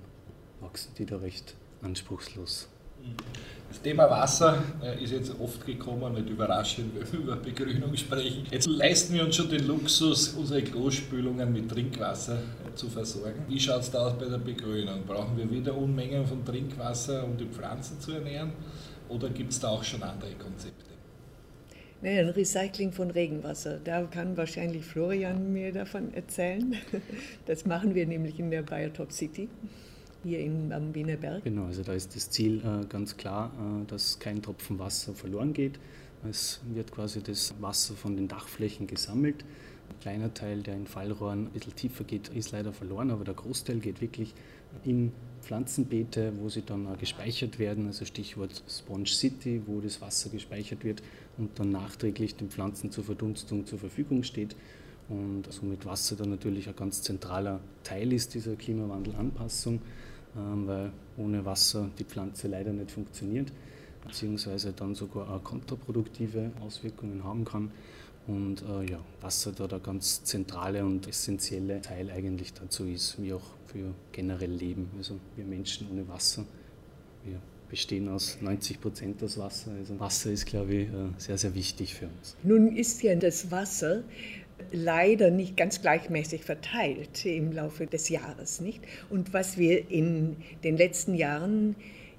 wachsen 0.60 0.92
die 0.98 1.06
da 1.06 1.16
recht 1.16 1.54
anspruchslos. 1.82 2.68
Das 3.68 3.82
Thema 3.82 4.08
Wasser 4.08 4.62
äh, 4.82 5.02
ist 5.02 5.10
jetzt 5.10 5.38
oft 5.38 5.66
gekommen, 5.66 6.14
nicht 6.14 6.30
überraschend, 6.30 6.94
wenn 6.94 7.12
wir 7.12 7.18
über 7.20 7.36
Begrünung 7.36 7.94
sprechen. 7.96 8.46
Jetzt 8.50 8.66
leisten 8.66 9.14
wir 9.14 9.24
uns 9.24 9.36
schon 9.36 9.50
den 9.50 9.66
Luxus, 9.66 10.28
unsere 10.28 10.62
Großspülungen 10.62 11.52
mit 11.52 11.70
Trinkwasser 11.70 12.38
zu 12.74 12.88
versorgen. 12.88 13.44
Wie 13.48 13.60
schaut 13.60 13.82
es 13.82 13.90
da 13.90 14.06
aus 14.06 14.18
bei 14.18 14.26
der 14.26 14.38
Begrünung? 14.38 15.02
Brauchen 15.06 15.36
wir 15.36 15.50
wieder 15.50 15.76
Unmengen 15.76 16.26
von 16.26 16.44
Trinkwasser, 16.44 17.24
um 17.24 17.36
die 17.36 17.46
Pflanzen 17.46 18.00
zu 18.00 18.12
ernähren? 18.12 18.52
Oder 19.08 19.28
gibt 19.28 19.52
es 19.52 19.60
da 19.60 19.68
auch 19.68 19.84
schon 19.84 20.02
andere 20.02 20.32
Konzepte? 20.34 20.93
Naja, 22.04 22.20
ein 22.20 22.28
Recycling 22.28 22.92
von 22.92 23.10
Regenwasser. 23.10 23.80
Da 23.82 24.02
kann 24.02 24.36
wahrscheinlich 24.36 24.84
Florian 24.84 25.54
mir 25.54 25.72
davon 25.72 26.12
erzählen. 26.12 26.76
Das 27.46 27.64
machen 27.64 27.94
wir 27.94 28.06
nämlich 28.06 28.38
in 28.38 28.50
der 28.50 28.60
Biotop 28.60 29.10
City, 29.10 29.48
hier 30.22 30.40
in, 30.40 30.70
am 30.74 30.94
Wiener 30.94 31.16
Berg. 31.16 31.44
Genau, 31.44 31.64
also 31.64 31.82
da 31.82 31.94
ist 31.94 32.14
das 32.14 32.28
Ziel 32.28 32.60
äh, 32.62 32.84
ganz 32.86 33.16
klar, 33.16 33.52
äh, 33.58 33.86
dass 33.86 34.18
kein 34.18 34.42
Tropfen 34.42 34.78
Wasser 34.78 35.14
verloren 35.14 35.54
geht. 35.54 35.78
Es 36.28 36.60
wird 36.74 36.92
quasi 36.92 37.22
das 37.22 37.54
Wasser 37.62 37.94
von 37.94 38.16
den 38.16 38.28
Dachflächen 38.28 38.86
gesammelt. 38.86 39.42
Ein 39.88 40.00
kleiner 40.00 40.34
Teil, 40.34 40.62
der 40.62 40.74
in 40.74 40.86
Fallrohren 40.86 41.46
ein 41.46 41.50
bisschen 41.52 41.74
tiefer 41.74 42.04
geht, 42.04 42.28
ist 42.28 42.52
leider 42.52 42.74
verloren, 42.74 43.10
aber 43.12 43.24
der 43.24 43.34
Großteil 43.34 43.78
geht 43.78 44.02
wirklich 44.02 44.34
in 44.84 45.12
Pflanzenbeete, 45.40 46.32
wo 46.38 46.50
sie 46.50 46.62
dann 46.62 46.98
gespeichert 46.98 47.58
werden, 47.58 47.86
also 47.86 48.04
Stichwort 48.04 48.62
Sponge 48.68 49.06
City, 49.06 49.62
wo 49.66 49.80
das 49.80 50.00
Wasser 50.00 50.30
gespeichert 50.30 50.84
wird 50.84 51.02
und 51.38 51.58
dann 51.58 51.70
nachträglich 51.70 52.36
den 52.36 52.50
Pflanzen 52.50 52.90
zur 52.90 53.04
Verdunstung 53.04 53.66
zur 53.66 53.78
Verfügung 53.78 54.22
steht 54.22 54.54
und 55.08 55.44
somit 55.50 55.84
Wasser 55.84 56.16
dann 56.16 56.30
natürlich 56.30 56.68
ein 56.68 56.76
ganz 56.76 57.02
zentraler 57.02 57.60
Teil 57.82 58.12
ist 58.12 58.34
dieser 58.34 58.56
Klimawandelanpassung, 58.56 59.80
ähm, 60.36 60.66
weil 60.66 60.92
ohne 61.18 61.44
Wasser 61.44 61.90
die 61.98 62.04
Pflanze 62.04 62.48
leider 62.48 62.72
nicht 62.72 62.90
funktioniert, 62.90 63.52
beziehungsweise 64.06 64.72
dann 64.72 64.94
sogar 64.94 65.28
auch 65.28 65.44
kontraproduktive 65.44 66.52
Auswirkungen 66.60 67.22
haben 67.22 67.44
kann. 67.44 67.70
Und 68.26 68.62
äh, 68.62 68.90
ja, 68.90 68.98
Wasser 69.20 69.52
da 69.52 69.66
der 69.66 69.80
ganz 69.80 70.24
zentrale 70.24 70.82
und 70.82 71.06
essentielle 71.06 71.82
Teil 71.82 72.10
eigentlich 72.10 72.54
dazu 72.54 72.84
ist, 72.86 73.20
wie 73.22 73.34
auch 73.34 73.44
für 73.66 73.92
generell 74.12 74.50
Leben. 74.50 74.88
Also 74.96 75.20
wir 75.36 75.44
Menschen 75.44 75.86
ohne 75.90 76.08
Wasser, 76.08 76.46
wir 77.22 77.38
bestehen 77.74 78.08
aus 78.08 78.38
90 78.40 78.80
Prozent 78.80 79.20
aus 79.24 79.36
Wasser. 79.36 79.72
Also 79.76 79.98
Wasser 79.98 80.30
ist, 80.30 80.46
glaube 80.46 80.72
ich, 80.74 80.88
äh, 80.88 80.92
sehr, 81.18 81.36
sehr 81.36 81.56
wichtig 81.56 81.92
für 81.92 82.04
uns. 82.04 82.36
Nun 82.44 82.76
ist 82.76 83.02
ja 83.02 83.16
das 83.16 83.50
Wasser 83.50 84.04
leider 84.70 85.32
nicht 85.32 85.56
ganz 85.56 85.82
gleichmäßig 85.82 86.44
verteilt 86.44 87.26
im 87.26 87.50
Laufe 87.50 87.88
des 87.88 88.08
Jahres, 88.10 88.60
nicht? 88.60 88.80
Und 89.10 89.32
was 89.32 89.58
wir 89.58 89.90
in 89.90 90.36
den 90.62 90.76
letzten 90.76 91.14
Jahren 91.16 91.74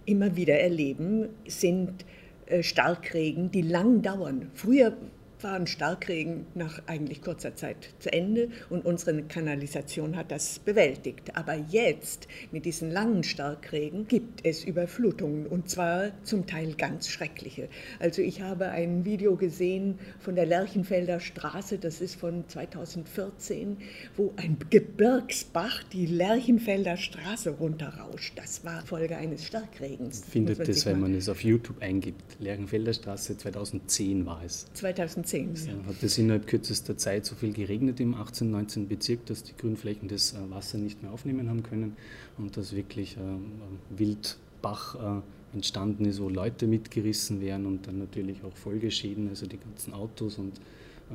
immer 0.05 0.35
wieder 0.35 0.59
erleben, 0.59 1.29
sind 1.47 2.03
äh, 2.47 2.61
Starkregen, 2.61 3.49
die 3.49 3.61
lang 3.61 4.01
dauern. 4.01 4.51
Früher 4.55 4.97
waren 5.45 5.67
Starkregen 5.67 6.47
nach 6.55 6.81
eigentlich 6.87 7.21
kurzer 7.21 7.55
Zeit 7.55 7.77
zu 7.99 8.11
Ende 8.11 8.49
und 8.71 8.83
unsere 8.83 9.21
Kanalisation 9.21 10.15
hat 10.15 10.31
das 10.31 10.57
bewältigt. 10.57 11.37
Aber 11.37 11.53
jetzt, 11.53 12.27
mit 12.51 12.65
diesen 12.65 12.89
langen 12.89 13.23
Starkregen, 13.23 14.07
gibt 14.07 14.43
es 14.43 14.63
Überflutungen 14.63 15.45
und 15.45 15.69
zwar 15.69 16.11
zum 16.23 16.47
Teil 16.47 16.73
ganz 16.73 17.09
schreckliche. 17.09 17.69
Also 17.99 18.23
ich 18.23 18.41
habe 18.41 18.69
ein 18.69 19.05
Video 19.05 19.35
gesehen 19.35 19.99
von 20.19 20.33
der 20.33 20.47
Lerchenfelder 20.47 21.19
Straße, 21.19 21.77
das 21.77 22.01
ist 22.01 22.15
von 22.15 22.43
2014, 22.47 23.77
wo 24.17 24.33
ein 24.37 24.57
Gebirgsbach 24.71 25.83
die 25.93 26.07
Lerchenfelder 26.07 26.97
Straße 26.97 27.51
runterrauscht. 27.51 28.33
Das 28.35 28.65
war 28.65 28.81
Folge 28.83 29.15
eines 29.15 29.45
Starkregens. 29.45 30.23
Findet 30.27 30.67
das, 30.67 30.87
wenn 30.87 30.99
man 30.99 31.13
es 31.13 31.29
auf 31.29 31.43
YouTube 31.43 31.83
eingibt. 31.83 32.39
Lerchenfelder 32.39 32.93
Straße 32.93 33.37
2010 33.37 34.25
war 34.25 34.41
es. 34.43 34.65
2010. 34.73 35.34
2010. 35.35 35.67
Ja, 35.67 35.87
hat 35.87 36.03
es 36.03 36.17
innerhalb 36.17 36.47
kürzester 36.47 36.97
Zeit 36.97 37.25
so 37.25 37.35
viel 37.35 37.53
geregnet 37.53 37.99
im 37.99 38.15
18, 38.15 38.49
19 38.49 38.87
Bezirk, 38.87 39.25
dass 39.25 39.43
die 39.43 39.55
Grünflächen 39.55 40.07
das 40.07 40.33
äh, 40.33 40.37
Wasser 40.49 40.77
nicht 40.77 41.01
mehr 41.01 41.11
aufnehmen 41.11 41.49
haben 41.49 41.63
können 41.63 41.97
und 42.37 42.55
dass 42.57 42.75
wirklich 42.75 43.17
äh, 43.17 43.97
Wildbach 43.97 45.21
äh, 45.21 45.55
entstanden 45.55 46.05
ist, 46.05 46.21
wo 46.21 46.29
Leute 46.29 46.67
mitgerissen 46.67 47.41
werden 47.41 47.65
und 47.65 47.87
dann 47.87 47.99
natürlich 47.99 48.43
auch 48.43 48.55
Folgeschäden, 48.55 49.29
also 49.29 49.45
die 49.45 49.57
ganzen 49.57 49.93
Autos 49.93 50.37
und 50.37 50.59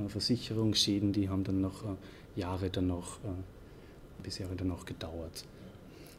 Versicherungsschäden, 0.07 1.13
die 1.13 1.29
haben 1.29 1.43
dann 1.43 1.61
noch 1.61 1.85
Jahre 2.37 2.71
danach, 2.71 3.19
bis 4.23 4.39
Jahre 4.39 4.55
danach 4.57 4.87
gedauert. 4.87 5.45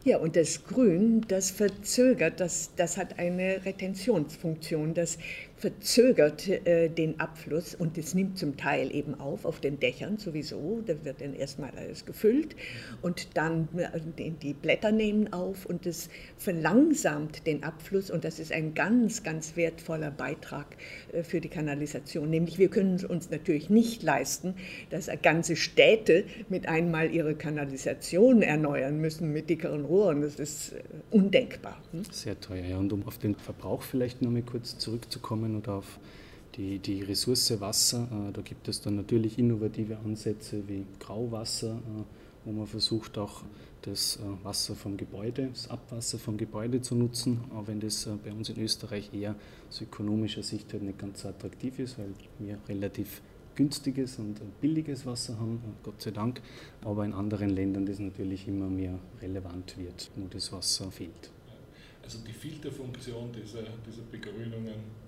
Ja, 0.04 0.18
und 0.18 0.36
das 0.36 0.66
Grün, 0.66 1.24
das 1.28 1.52
verzögert, 1.52 2.40
das, 2.40 2.72
das 2.76 2.98
hat 2.98 3.20
eine 3.20 3.64
Retentionsfunktion, 3.64 4.96
das 4.96 5.20
verzögert 5.62 6.48
äh, 6.48 6.90
den 6.90 7.20
Abfluss 7.20 7.76
und 7.76 7.98
es 7.98 8.14
nimmt 8.14 8.38
zum 8.38 8.58
Teil 8.58 8.94
eben 8.94 9.20
auf, 9.20 9.46
auf 9.46 9.62
den 9.62 9.80
Dächern 9.80 10.18
sowieso, 10.18 10.82
da 10.86 11.06
wird 11.06 11.22
dann 11.22 11.34
erstmal 11.34 11.72
alles 11.78 12.06
gefüllt 12.06 12.56
und 13.02 13.38
dann 13.38 13.70
äh, 13.78 14.32
die 14.42 14.54
Blätter 14.54 14.92
nehmen 14.92 15.32
auf 15.32 15.66
und 15.66 15.86
es 15.86 16.10
verlangsamt 16.38 17.46
den 17.46 17.64
Abfluss 17.64 18.10
und 18.10 18.24
das 18.24 18.40
ist 18.40 18.52
ein 18.52 18.74
ganz, 18.74 19.24
ganz 19.24 19.56
wertvoller 19.56 20.12
Beitrag 20.12 20.66
äh, 21.14 21.24
für 21.24 21.40
die 21.40 21.50
Kanalisation. 21.50 22.30
Nämlich 22.30 22.58
wir 22.58 22.70
können 22.70 23.04
uns 23.06 23.30
natürlich 23.30 23.70
nicht 23.70 24.04
leisten, 24.04 24.56
dass 24.90 25.10
ganze 25.22 25.56
Städte 25.56 26.26
mit 26.50 26.68
einmal 26.68 27.14
ihre 27.14 27.36
Kanalisation 27.36 28.42
erneuern 28.42 29.00
müssen 29.00 29.32
mit 29.32 29.50
dickeren 29.50 29.86
Rohren, 29.86 30.22
das 30.22 30.40
ist 30.40 30.74
äh, 30.74 30.82
undenkbar. 31.12 31.78
Hm? 31.92 32.04
Sehr 32.12 32.40
teuer, 32.40 32.66
ja. 32.66 32.78
Und 32.78 32.92
um 32.94 33.06
auf 33.08 33.18
den 33.18 33.36
Verbrauch 33.36 33.84
vielleicht 33.84 34.22
noch 34.22 34.32
mal 34.32 34.42
kurz 34.42 34.78
zurückzukommen, 34.78 35.51
kommen 35.52 35.56
und 35.56 35.68
auf 35.68 36.00
die, 36.56 36.80
die 36.80 37.04
Ressource 37.04 37.60
Wasser. 37.60 38.08
Äh, 38.12 38.32
da 38.32 38.42
gibt 38.42 38.68
es 38.68 38.82
dann 38.82 38.96
natürlich 38.96 39.38
innovative 39.38 39.98
Ansätze 39.98 40.64
wie 40.68 40.86
Grauwasser, 41.00 41.76
äh, 41.76 42.04
wo 42.46 42.52
man 42.52 42.68
versucht 42.68 43.18
auch 43.18 43.44
das 43.84 44.18
äh, 44.18 44.46
Wasser 44.46 44.76
vom 44.76 44.98
Gebäude, 44.98 45.50
das 45.54 45.70
Abwasser 45.70 46.20
vom 46.20 46.38
Gebäude 46.38 46.82
zu 46.82 46.96
nutzen, 46.96 47.42
auch 47.56 47.68
wenn 47.68 47.80
das 47.80 48.08
bei 48.24 48.32
uns 48.32 48.50
in 48.50 48.62
Österreich 48.62 49.12
eher 49.14 49.36
aus 49.70 49.82
ökonomischer 49.82 50.44
Sicht 50.44 50.72
halt 50.74 50.84
nicht 50.84 51.00
ganz 51.00 51.22
so 51.22 51.30
attraktiv 51.30 51.80
ist, 51.80 51.98
weil 51.98 52.14
wir 52.40 52.58
relativ 52.68 53.22
günstiges 53.56 54.18
und 54.18 54.40
billiges 54.62 55.06
Wasser 55.06 55.38
haben, 55.38 55.62
Gott 55.84 56.02
sei 56.02 56.12
Dank, 56.12 56.42
aber 56.84 57.04
in 57.04 57.14
anderen 57.14 57.50
Ländern 57.50 57.86
das 57.86 58.00
natürlich 58.00 58.48
immer 58.48 58.70
mehr 58.70 58.98
relevant 59.22 59.78
wird, 59.78 60.10
wo 60.16 60.28
das 60.28 60.52
Wasser 60.54 60.90
fehlt. 60.90 61.32
Also 62.04 62.20
die 62.26 62.34
Filterfunktion 62.34 63.32
dieser, 63.32 63.64
dieser 63.86 64.04
Begrünungen 64.12 65.01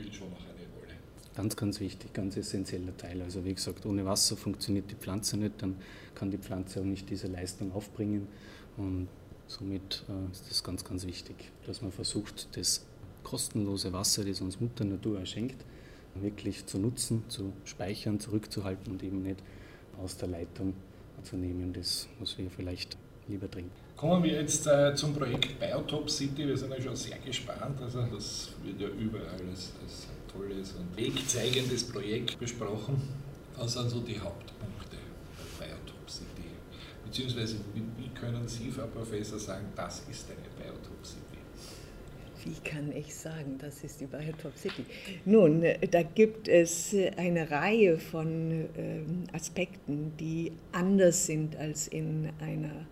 spielt 0.00 0.14
schon 0.14 0.30
noch 0.30 0.40
eine 0.40 0.66
Rolle. 0.74 0.94
Ganz, 1.34 1.56
ganz 1.56 1.80
wichtig, 1.80 2.12
ganz 2.12 2.36
essentieller 2.36 2.96
Teil. 2.96 3.22
Also 3.22 3.44
wie 3.44 3.54
gesagt, 3.54 3.86
ohne 3.86 4.04
Wasser 4.04 4.36
funktioniert 4.36 4.90
die 4.90 4.94
Pflanze 4.94 5.36
nicht, 5.36 5.62
dann 5.62 5.76
kann 6.14 6.30
die 6.30 6.38
Pflanze 6.38 6.80
auch 6.80 6.84
nicht 6.84 7.08
diese 7.10 7.28
Leistung 7.28 7.72
aufbringen 7.72 8.28
und 8.76 9.08
somit 9.46 10.04
äh, 10.08 10.32
ist 10.32 10.50
das 10.50 10.64
ganz, 10.64 10.84
ganz 10.84 11.06
wichtig, 11.06 11.36
dass 11.66 11.82
man 11.82 11.92
versucht, 11.92 12.56
das 12.56 12.86
kostenlose 13.24 13.92
Wasser, 13.92 14.24
das 14.24 14.40
uns 14.40 14.60
Mutter 14.60 14.84
Natur 14.84 15.24
schenkt, 15.26 15.64
wirklich 16.14 16.66
zu 16.66 16.78
nutzen, 16.78 17.24
zu 17.28 17.52
speichern, 17.64 18.18
zurückzuhalten 18.18 18.92
und 18.92 19.02
eben 19.02 19.22
nicht 19.22 19.42
aus 20.02 20.16
der 20.16 20.28
Leitung 20.28 20.74
zu 21.22 21.36
nehmen, 21.36 21.72
das, 21.72 22.08
was 22.18 22.38
wir 22.38 22.50
vielleicht 22.50 22.96
lieber 23.30 23.50
trinken. 23.50 23.70
Kommen 23.96 24.22
wir 24.22 24.32
jetzt 24.32 24.66
äh, 24.66 24.94
zum 24.94 25.14
Projekt 25.14 25.58
Biotop 25.60 26.08
City. 26.10 26.48
Wir 26.48 26.56
sind 26.56 26.72
ja 26.72 26.80
schon 26.80 26.96
sehr 26.96 27.18
gespannt. 27.18 27.80
Also 27.82 28.02
das 28.02 28.50
wird 28.62 28.80
ja 28.80 28.88
überall 28.88 29.40
als, 29.48 29.72
als 29.82 30.06
ein 30.08 30.32
tolles 30.32 30.72
und 30.72 30.96
wegzeigendes 30.96 31.84
Projekt 31.84 32.38
besprochen. 32.38 33.00
Was 33.56 33.74
sind 33.74 33.90
so 33.90 34.00
die 34.00 34.18
Hauptpunkte 34.18 34.96
bei 35.58 35.66
Biotop 35.66 36.08
City? 36.08 36.48
Beziehungsweise 37.04 37.56
wie, 37.74 37.82
wie 38.02 38.08
können 38.08 38.48
Sie, 38.48 38.70
Frau 38.70 38.86
Professor, 38.86 39.38
sagen, 39.38 39.66
das 39.76 40.02
ist 40.10 40.26
eine 40.30 40.48
Biotop 40.58 41.04
City? 41.04 41.20
Wie 42.44 42.68
kann 42.68 42.90
ich 42.92 43.14
sagen, 43.14 43.58
das 43.58 43.84
ist 43.84 44.00
die 44.00 44.06
Biotop 44.06 44.56
City? 44.56 44.86
Nun, 45.26 45.62
da 45.90 46.02
gibt 46.02 46.48
es 46.48 46.94
eine 47.18 47.50
Reihe 47.50 47.98
von 47.98 48.66
ähm, 48.78 49.24
Aspekten, 49.32 50.12
die 50.18 50.52
anders 50.72 51.26
sind 51.26 51.54
als 51.56 51.88
in 51.88 52.30
einer 52.40 52.86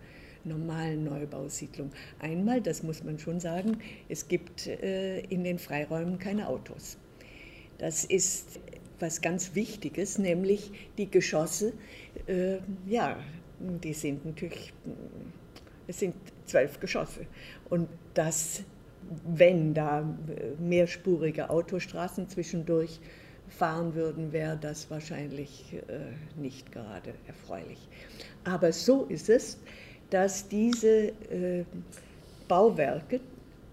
normalen 0.49 1.05
Neubausiedlung. 1.05 1.91
Einmal, 2.19 2.61
das 2.61 2.83
muss 2.83 3.03
man 3.03 3.17
schon 3.19 3.39
sagen, 3.39 3.77
es 4.09 4.27
gibt 4.27 4.67
äh, 4.67 5.21
in 5.21 5.43
den 5.43 5.59
Freiräumen 5.59 6.19
keine 6.19 6.49
Autos. 6.49 6.97
Das 7.77 8.03
ist 8.03 8.59
was 8.99 9.21
ganz 9.21 9.55
Wichtiges, 9.55 10.17
nämlich 10.17 10.71
die 10.97 11.09
Geschosse, 11.09 11.73
äh, 12.27 12.57
ja, 12.85 13.17
die 13.59 13.93
sind 13.93 14.25
natürlich, 14.25 14.73
es 15.87 15.99
sind 15.99 16.15
zwölf 16.45 16.79
Geschosse. 16.79 17.25
Und 17.69 17.87
das, 18.13 18.63
wenn 19.25 19.73
da 19.73 20.17
mehrspurige 20.59 21.49
Autostraßen 21.49 22.29
zwischendurch 22.29 22.99
fahren 23.47 23.95
würden, 23.95 24.31
wäre 24.31 24.57
das 24.57 24.89
wahrscheinlich 24.91 25.73
äh, 25.87 26.39
nicht 26.39 26.71
gerade 26.71 27.13
erfreulich. 27.27 27.87
Aber 28.43 28.71
so 28.71 29.05
ist 29.05 29.29
es 29.29 29.57
dass 30.09 30.47
diese 30.47 31.09
äh, 31.09 31.65
Bauwerke, 32.47 33.19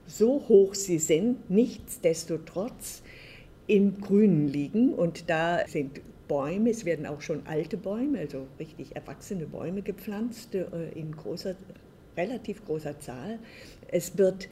so 0.07 0.45
hoch 0.49 0.75
sie 0.75 0.99
sind, 0.99 1.51
nichtsdestotrotz 1.51 3.03
im 3.67 4.01
Grünen 4.01 4.49
liegen 4.49 4.95
und 4.95 5.29
da 5.29 5.67
sind 5.67 6.01
Bäume, 6.29 6.71
es 6.71 6.85
werden 6.85 7.07
auch 7.07 7.21
schon 7.23 7.47
alte 7.47 7.77
Bäume, 7.77 8.19
also 8.19 8.47
richtig 8.59 8.95
erwachsene 8.95 9.47
Bäume 9.47 9.83
gepflanzt 9.83 10.55
äh, 10.55 10.65
in 10.95 11.13
großer, 11.13 11.55
relativ 12.17 12.65
großer 12.65 12.99
Zahl. 13.01 13.39
Es 13.89 14.19
wird 14.19 14.49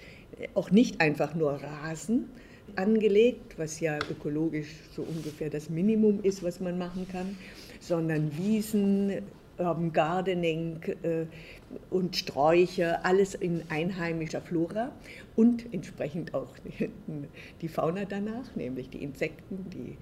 auch 0.54 0.70
nicht 0.70 1.00
einfach 1.00 1.34
nur 1.34 1.52
Rasen 1.52 2.28
angelegt, 2.76 3.58
was 3.58 3.80
ja 3.80 3.98
ökologisch 4.10 4.68
so 4.94 5.02
ungefähr 5.02 5.50
das 5.50 5.68
Minimum 5.68 6.20
ist, 6.22 6.42
was 6.42 6.60
man 6.60 6.78
machen 6.78 7.06
kann, 7.10 7.36
sondern 7.80 8.36
Wiesen, 8.36 9.22
Urban 9.58 9.92
Gardening 9.92 10.80
äh, 11.02 11.26
und 11.90 12.16
Sträucher, 12.16 13.04
alles 13.04 13.34
in 13.34 13.62
einheimischer 13.68 14.40
Flora 14.40 14.92
und 15.36 15.72
entsprechend 15.72 16.34
auch 16.34 16.48
die 17.60 17.68
Fauna 17.68 18.04
danach, 18.04 18.54
nämlich 18.54 18.90
die 18.90 19.02
Insekten, 19.02 19.66
die, 19.70 19.96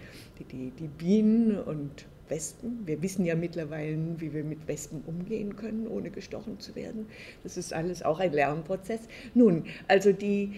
die, 0.45 0.71
die, 0.71 0.89
Bienen 0.89 1.59
und 1.59 2.07
Wespen. 2.29 2.81
Wir 2.87 3.01
wissen 3.03 3.25
ja 3.25 3.35
mittlerweile, 3.35 3.97
wie 4.19 4.33
wir 4.33 4.45
mit 4.45 4.67
Wespen 4.67 5.03
umgehen 5.07 5.57
können, 5.57 5.87
ohne 5.87 6.11
gestochen 6.11 6.59
zu 6.61 6.75
werden. 6.75 7.07
Das 7.43 7.57
ist 7.57 7.73
alles 7.73 8.03
auch 8.03 8.21
ein 8.21 8.33
Lernprozess. 8.33 9.01
Nun, 9.35 9.65
also 9.89 10.13
die, 10.13 10.53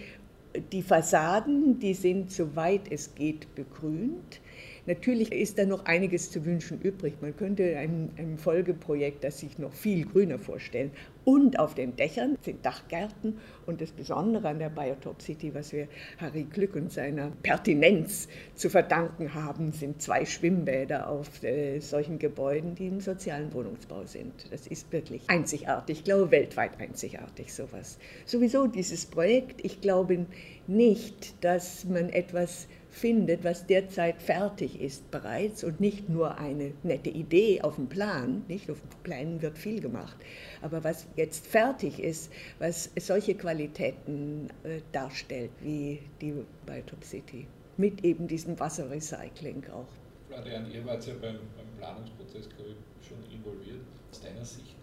die 0.71 0.81
Fassaden, 0.81 1.79
die 1.79 1.93
sind, 1.93 2.31
soweit 2.31 2.91
es 2.91 3.15
geht, 3.15 3.53
begrünt. 3.55 4.39
Natürlich 4.87 5.31
ist 5.31 5.57
da 5.57 5.65
noch 5.65 5.85
einiges 5.85 6.29
zu 6.29 6.45
wünschen 6.45 6.79
übrig. 6.81 7.15
Man 7.21 7.35
könnte 7.35 7.77
ein, 7.77 8.11
ein 8.17 8.37
Folgeprojekt, 8.37 9.23
das 9.23 9.39
sich 9.39 9.57
noch 9.57 9.73
viel 9.73 10.05
grüner 10.05 10.37
vorstellen. 10.37 10.91
Und 11.23 11.57
auf 11.57 11.73
den 11.73 11.95
Dächern 11.95 12.37
sind 12.41 12.63
Dachgärten. 12.63 13.39
Und 13.65 13.81
das 13.81 13.91
Besondere 13.91 14.47
an 14.47 14.59
der 14.59 14.69
Biotop 14.69 15.23
City, 15.23 15.55
was 15.55 15.73
wir 15.73 15.87
Harry 16.19 16.43
Glück 16.43 16.75
und 16.75 16.91
seiner 16.91 17.31
Pertinenz 17.41 18.27
zu 18.53 18.69
verdanken 18.69 19.33
haben, 19.33 19.71
sind 19.71 20.01
zwei 20.03 20.23
Schwimmbäder 20.23 21.09
auf 21.09 21.43
äh, 21.43 21.79
solchen 21.79 22.19
Gebäuden, 22.19 22.75
die 22.75 22.87
im 22.87 22.99
sozialen 22.99 23.51
Wohnungsbau 23.53 24.05
sind. 24.05 24.33
Das 24.51 24.67
ist 24.67 24.91
wirklich 24.91 25.23
einzigartig, 25.27 25.99
ich 25.99 26.03
glaube 26.03 26.29
weltweit 26.29 26.79
einzigartig 26.79 27.53
sowas. 27.53 27.97
Sowieso 28.25 28.67
dieses 28.67 29.07
Projekt, 29.07 29.65
ich 29.65 29.81
glaube 29.81 30.27
nicht, 30.67 31.43
dass 31.43 31.85
man 31.85 32.09
etwas 32.09 32.67
findet, 32.95 33.43
was 33.43 33.65
derzeit 33.67 34.21
fertig 34.21 34.79
ist 34.79 35.11
bereits 35.11 35.63
und 35.63 35.79
nicht 35.79 36.07
nur 36.07 36.37
eine 36.37 36.71
nette 36.83 37.09
Idee 37.09 37.61
auf 37.61 37.75
dem 37.75 37.87
Plan, 37.87 38.43
nicht 38.47 38.71
auf 38.71 38.79
dem 38.79 39.03
Kleinen 39.03 39.41
wird 39.41 39.57
viel 39.57 39.81
gemacht, 39.81 40.15
aber 40.61 40.83
was 40.83 41.05
jetzt 41.15 41.45
fertig 41.45 41.99
ist, 41.99 42.31
was 42.59 42.89
solche 42.97 43.35
Qualitäten 43.35 44.47
äh, 44.63 44.79
darstellt 44.93 45.51
wie 45.61 45.99
die 46.21 46.33
bei 46.65 46.81
City, 47.01 47.47
mit 47.77 48.03
eben 48.05 48.27
diesem 48.27 48.57
Wasserrecycling 48.59 49.65
auch. 49.71 49.87
Florian, 50.27 50.71
ihr 50.71 50.85
wart 50.85 51.05
ja 51.05 51.13
beim, 51.21 51.39
beim 51.55 51.67
Planungsprozess, 51.77 52.47
ich, 52.47 53.07
schon 53.07 53.17
involviert. 53.31 53.81
Aus 54.11 54.21
deiner 54.21 54.45
Sicht? 54.45 54.74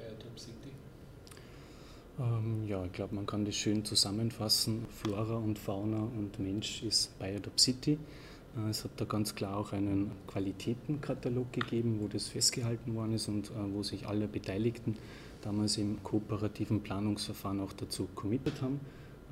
Ähm, 2.23 2.67
ja, 2.69 2.85
ich 2.85 2.93
glaube, 2.93 3.15
man 3.15 3.27
kann 3.27 3.45
das 3.45 3.57
schön 3.57 3.85
zusammenfassen. 3.85 4.87
Flora 4.91 5.37
und 5.37 5.59
Fauna 5.59 6.03
und 6.17 6.39
Mensch 6.39 6.83
ist 6.83 7.19
Biodop 7.19 7.59
City. 7.59 7.99
Äh, 8.57 8.71
es 8.71 8.85
hat 8.85 8.93
da 8.97 9.05
ganz 9.05 9.35
klar 9.35 9.57
auch 9.57 9.73
einen 9.73 10.13
Qualitätenkatalog 10.29 11.53
gegeben, 11.53 11.99
wo 12.01 12.07
das 12.07 12.29
festgehalten 12.29 12.95
worden 12.95 13.15
ist 13.15 13.29
und 13.29 13.51
äh, 13.51 13.53
wo 13.73 13.83
sich 13.83 14.07
alle 14.07 14.29
Beteiligten 14.29 14.97
damals 15.41 15.79
im 15.79 16.03
kooperativen 16.05 16.81
Planungsverfahren 16.81 17.59
auch 17.59 17.73
dazu 17.73 18.09
committed 18.15 18.63
haben, 18.63 18.81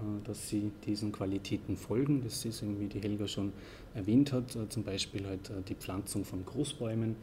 äh, 0.01 0.27
dass 0.27 0.49
sie 0.49 0.73
diesen 0.85 1.13
Qualitäten 1.13 1.77
folgen. 1.77 2.23
Das 2.25 2.45
ist, 2.45 2.65
wie 2.81 2.87
die 2.87 3.01
Helga 3.01 3.29
schon 3.29 3.53
erwähnt 3.95 4.33
hat, 4.33 4.57
zum 4.69 4.83
Beispiel 4.83 5.27
halt 5.27 5.51
die 5.69 5.75
Pflanzung 5.75 6.25
von 6.25 6.45
Großbäumen 6.45 7.15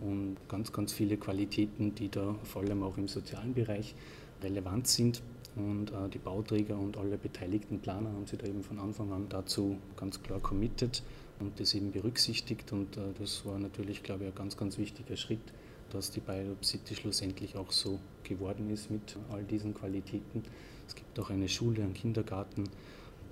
und 0.00 0.36
ganz, 0.48 0.72
ganz 0.72 0.92
viele 0.92 1.16
Qualitäten, 1.16 1.94
die 1.94 2.08
da 2.08 2.36
vor 2.44 2.62
allem 2.62 2.82
auch 2.84 2.96
im 2.98 3.08
sozialen 3.08 3.54
Bereich 3.54 3.94
relevant 4.42 4.86
sind. 4.86 5.22
Und 5.56 5.90
äh, 5.90 6.08
die 6.12 6.18
Bauträger 6.18 6.78
und 6.78 6.96
alle 6.96 7.18
beteiligten 7.18 7.80
Planer 7.80 8.10
haben 8.10 8.26
sich 8.26 8.38
da 8.38 8.46
eben 8.46 8.62
von 8.62 8.78
Anfang 8.78 9.12
an 9.12 9.26
dazu 9.28 9.78
ganz 9.96 10.22
klar 10.22 10.40
committed 10.40 11.02
und 11.40 11.58
das 11.58 11.74
eben 11.74 11.90
berücksichtigt. 11.90 12.72
Und 12.72 12.96
äh, 12.96 13.00
das 13.18 13.44
war 13.44 13.58
natürlich, 13.58 14.02
glaube 14.02 14.24
ich, 14.24 14.30
ein 14.30 14.36
ganz, 14.36 14.56
ganz 14.56 14.78
wichtiger 14.78 15.16
Schritt, 15.16 15.52
dass 15.90 16.10
die 16.10 16.20
Biodop 16.20 16.64
City 16.64 16.94
schlussendlich 16.94 17.56
auch 17.56 17.72
so 17.72 17.98
geworden 18.22 18.70
ist 18.70 18.90
mit 18.90 19.16
all 19.30 19.42
diesen 19.42 19.74
Qualitäten. 19.74 20.42
Es 20.86 20.94
gibt 20.94 21.18
auch 21.18 21.30
eine 21.30 21.48
Schule, 21.48 21.82
einen 21.82 21.94
Kindergarten, 21.94 22.64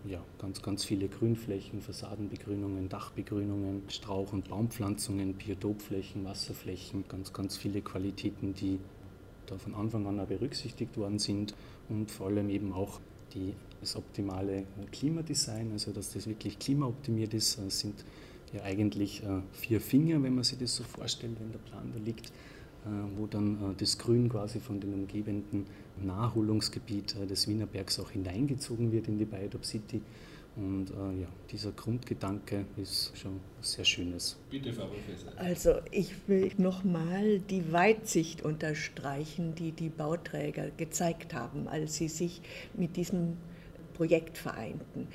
ja, 0.04 0.22
ganz, 0.38 0.62
ganz 0.62 0.84
viele 0.84 1.08
Grünflächen, 1.08 1.80
Fassadenbegrünungen, 1.80 2.88
Dachbegrünungen, 2.88 3.82
Strauch- 3.88 4.32
und 4.32 4.48
Baumpflanzungen, 4.48 5.34
Biotopflächen, 5.34 6.24
Wasserflächen, 6.24 7.04
ganz, 7.08 7.32
ganz 7.32 7.56
viele 7.56 7.82
Qualitäten, 7.82 8.54
die 8.54 8.78
da 9.46 9.58
von 9.58 9.74
Anfang 9.74 10.06
an 10.06 10.20
auch 10.20 10.26
berücksichtigt 10.26 10.96
worden 10.96 11.18
sind 11.18 11.54
und 11.88 12.10
vor 12.10 12.28
allem 12.28 12.50
eben 12.50 12.72
auch 12.72 13.00
die, 13.34 13.54
das 13.80 13.96
optimale 13.96 14.64
Klimadesign, 14.92 15.72
also 15.72 15.92
dass 15.92 16.12
das 16.12 16.26
wirklich 16.26 16.58
klimaoptimiert 16.58 17.34
ist, 17.34 17.58
das 17.58 17.80
sind 17.80 18.04
ja 18.52 18.62
eigentlich 18.62 19.22
äh, 19.22 19.40
vier 19.52 19.80
Finger, 19.80 20.22
wenn 20.22 20.34
man 20.34 20.44
sich 20.44 20.58
das 20.58 20.74
so 20.74 20.84
vorstellt, 20.84 21.36
wenn 21.40 21.52
der 21.52 21.58
Plan 21.58 21.92
da 21.92 22.00
liegt, 22.04 22.26
äh, 22.26 22.88
wo 23.16 23.26
dann 23.26 23.54
äh, 23.54 23.74
das 23.76 23.98
Grün 23.98 24.28
quasi 24.28 24.60
von 24.60 24.80
dem 24.80 24.94
umgebenden 24.94 25.66
Naherholungsgebiet 26.02 27.16
des 27.28 27.48
Wienerbergs 27.48 27.98
auch 28.00 28.10
hineingezogen 28.10 28.92
wird 28.92 29.08
in 29.08 29.18
die 29.18 29.24
Biodop 29.24 29.64
City 29.64 30.02
und 30.56 30.90
äh, 30.90 31.20
ja, 31.20 31.28
dieser 31.50 31.70
Grundgedanke 31.72 32.64
ist 32.76 33.12
schon 33.16 33.40
sehr 33.60 33.84
schönes. 33.84 34.38
Bitte, 34.50 34.72
Frau 34.72 34.86
Professor. 34.86 35.32
Also 35.36 35.74
ich 35.90 36.14
will 36.26 36.50
nochmal 36.56 37.40
die 37.40 37.72
Weitsicht 37.72 38.42
unterstreichen, 38.42 39.54
die 39.54 39.72
die 39.72 39.90
Bauträger 39.90 40.70
gezeigt 40.70 41.34
haben, 41.34 41.68
als 41.68 41.96
sie 41.96 42.08
sich 42.08 42.40
mit 42.74 42.96
diesem 42.96 43.36
Projekt 43.94 44.38
vereinten. 44.38 45.08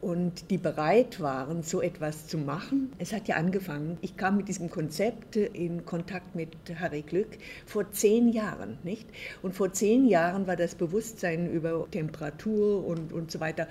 Und 0.00 0.50
die 0.50 0.58
bereit 0.58 1.20
waren, 1.20 1.62
so 1.62 1.82
etwas 1.82 2.28
zu 2.28 2.38
machen. 2.38 2.92
Es 2.98 3.12
hat 3.12 3.26
ja 3.26 3.36
angefangen, 3.36 3.98
ich 4.00 4.16
kam 4.16 4.36
mit 4.36 4.48
diesem 4.48 4.70
Konzept 4.70 5.36
in 5.36 5.84
Kontakt 5.84 6.34
mit 6.36 6.50
Harry 6.78 7.02
Glück 7.02 7.38
vor 7.66 7.90
zehn 7.90 8.32
Jahren, 8.32 8.78
nicht? 8.84 9.08
Und 9.42 9.54
vor 9.54 9.72
zehn 9.72 10.06
Jahren 10.06 10.46
war 10.46 10.56
das 10.56 10.76
Bewusstsein 10.76 11.50
über 11.50 11.86
Temperatur 11.90 12.86
und, 12.86 13.12
und 13.12 13.30
so 13.30 13.40
weiter 13.40 13.66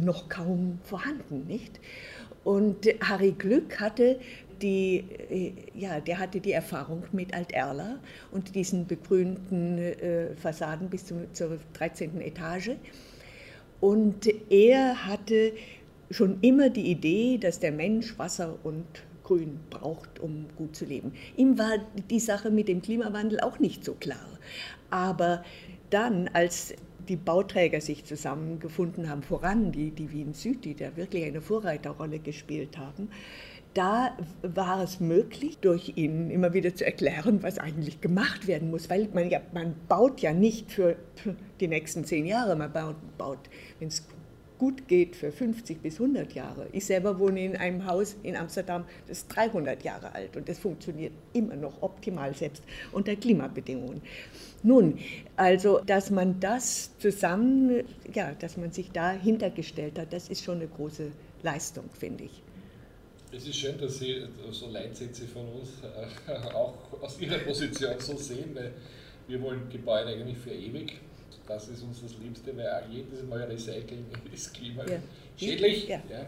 noch 0.00 0.28
kaum 0.28 0.78
vorhanden, 0.84 1.46
nicht? 1.46 1.80
Und 2.44 2.86
Harry 3.00 3.32
Glück 3.32 3.80
hatte 3.80 4.18
die, 4.62 5.04
äh, 5.30 5.52
ja, 5.74 6.00
der 6.00 6.18
hatte 6.18 6.40
die 6.40 6.52
Erfahrung 6.52 7.04
mit 7.12 7.34
Alt-Erla 7.34 7.98
und 8.30 8.54
diesen 8.54 8.86
begrünten 8.86 9.78
äh, 9.78 10.34
Fassaden 10.36 10.88
bis 10.88 11.06
zur 11.06 11.58
13. 11.74 12.20
Etage. 12.20 12.70
Und 13.82 14.32
er 14.48 15.06
hatte 15.06 15.54
schon 16.08 16.38
immer 16.40 16.70
die 16.70 16.88
Idee, 16.88 17.36
dass 17.36 17.58
der 17.58 17.72
Mensch 17.72 18.16
Wasser 18.16 18.56
und 18.62 18.86
Grün 19.24 19.58
braucht, 19.70 20.20
um 20.20 20.46
gut 20.56 20.76
zu 20.76 20.84
leben. 20.84 21.14
Ihm 21.36 21.58
war 21.58 21.78
die 22.08 22.20
Sache 22.20 22.52
mit 22.52 22.68
dem 22.68 22.80
Klimawandel 22.80 23.40
auch 23.40 23.58
nicht 23.58 23.84
so 23.84 23.94
klar. 23.94 24.38
Aber 24.90 25.42
dann, 25.90 26.28
als 26.32 26.74
die 27.08 27.16
Bauträger 27.16 27.80
sich 27.80 28.04
zusammengefunden 28.04 29.10
haben, 29.10 29.24
voran 29.24 29.72
die, 29.72 29.90
die 29.90 30.12
Wien 30.12 30.32
Süd, 30.32 30.64
die 30.64 30.76
da 30.76 30.96
wirklich 30.96 31.24
eine 31.24 31.40
Vorreiterrolle 31.40 32.20
gespielt 32.20 32.78
haben, 32.78 33.08
da 33.74 34.16
war 34.42 34.82
es 34.82 35.00
möglich, 35.00 35.58
durch 35.58 35.92
ihn 35.96 36.30
immer 36.30 36.52
wieder 36.52 36.74
zu 36.74 36.84
erklären, 36.84 37.42
was 37.42 37.58
eigentlich 37.58 38.00
gemacht 38.00 38.46
werden 38.46 38.70
muss. 38.70 38.90
Weil 38.90 39.08
man, 39.12 39.30
ja, 39.30 39.40
man 39.52 39.74
baut 39.88 40.20
ja 40.20 40.32
nicht 40.32 40.70
für 40.70 40.96
die 41.60 41.68
nächsten 41.68 42.04
zehn 42.04 42.26
Jahre, 42.26 42.56
man 42.56 42.72
baut, 42.72 42.96
baut 43.16 43.38
wenn 43.78 43.88
es 43.88 44.06
gut 44.58 44.86
geht, 44.86 45.16
für 45.16 45.32
50 45.32 45.82
bis 45.82 45.94
100 45.94 46.34
Jahre. 46.34 46.68
Ich 46.70 46.86
selber 46.86 47.18
wohne 47.18 47.44
in 47.44 47.56
einem 47.56 47.84
Haus 47.84 48.14
in 48.22 48.36
Amsterdam, 48.36 48.84
das 49.08 49.18
ist 49.18 49.28
300 49.34 49.82
Jahre 49.82 50.14
alt 50.14 50.36
und 50.36 50.48
das 50.48 50.60
funktioniert 50.60 51.12
immer 51.32 51.56
noch 51.56 51.82
optimal, 51.82 52.32
selbst 52.32 52.62
unter 52.92 53.16
Klimabedingungen. 53.16 54.02
Nun, 54.62 54.98
also, 55.34 55.80
dass 55.80 56.10
man 56.10 56.38
das 56.38 56.96
zusammen, 56.98 57.82
ja, 58.14 58.34
dass 58.38 58.56
man 58.56 58.70
sich 58.70 58.92
da 58.92 59.10
hintergestellt 59.10 59.98
hat, 59.98 60.12
das 60.12 60.28
ist 60.28 60.44
schon 60.44 60.58
eine 60.58 60.68
große 60.68 61.10
Leistung, 61.42 61.86
finde 61.98 62.24
ich. 62.24 62.41
Es 63.34 63.46
ist 63.46 63.56
schön, 63.56 63.78
dass 63.78 63.98
Sie 63.98 64.22
so 64.50 64.68
Leitsätze 64.68 65.26
von 65.26 65.48
uns 65.48 65.70
äh, 65.82 66.32
auch 66.54 66.74
aus 67.00 67.18
Ihrer 67.18 67.38
Position 67.38 67.98
so 67.98 68.14
sehen, 68.16 68.54
weil 68.54 68.72
wir 69.26 69.40
wollen 69.40 69.68
Gebäude 69.70 70.10
eigentlich 70.10 70.36
für 70.36 70.50
ewig. 70.50 71.00
Das 71.46 71.68
ist 71.68 71.82
uns 71.82 72.02
das 72.02 72.18
Liebste, 72.18 72.54
weil 72.56 72.68
auch 72.68 72.88
jedes 72.90 73.22
Mal 73.22 73.42
Recycling 73.44 74.04
ist 74.32 74.52
klimaschädlich. 74.52 75.88
Ja. 75.88 76.02
Ja. 76.10 76.26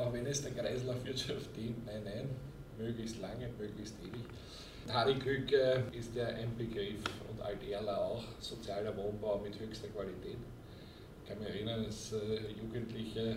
Auch 0.00 0.12
wenn 0.14 0.26
es 0.26 0.42
der 0.42 0.52
Kreislaufwirtschaft 0.52 1.54
dient, 1.56 1.84
nein, 1.84 2.02
nein, 2.04 2.28
möglichst 2.78 3.20
lange, 3.20 3.48
möglichst 3.58 3.94
ewig. 4.02 4.24
Harry 4.88 5.12
äh, 5.12 5.98
ist 5.98 6.14
ja 6.14 6.28
ein 6.28 6.56
Begriff 6.56 7.02
und 7.30 7.42
Alt-Erla 7.42 7.98
auch, 7.98 8.24
sozialer 8.40 8.96
Wohnbau 8.96 9.38
mit 9.38 9.58
höchster 9.60 9.88
Qualität. 9.88 10.38
Ich 11.22 11.28
kann 11.28 11.38
mich 11.38 11.48
erinnern, 11.48 11.84
als 11.84 12.12
äh, 12.12 12.52
Jugendliche 12.58 13.36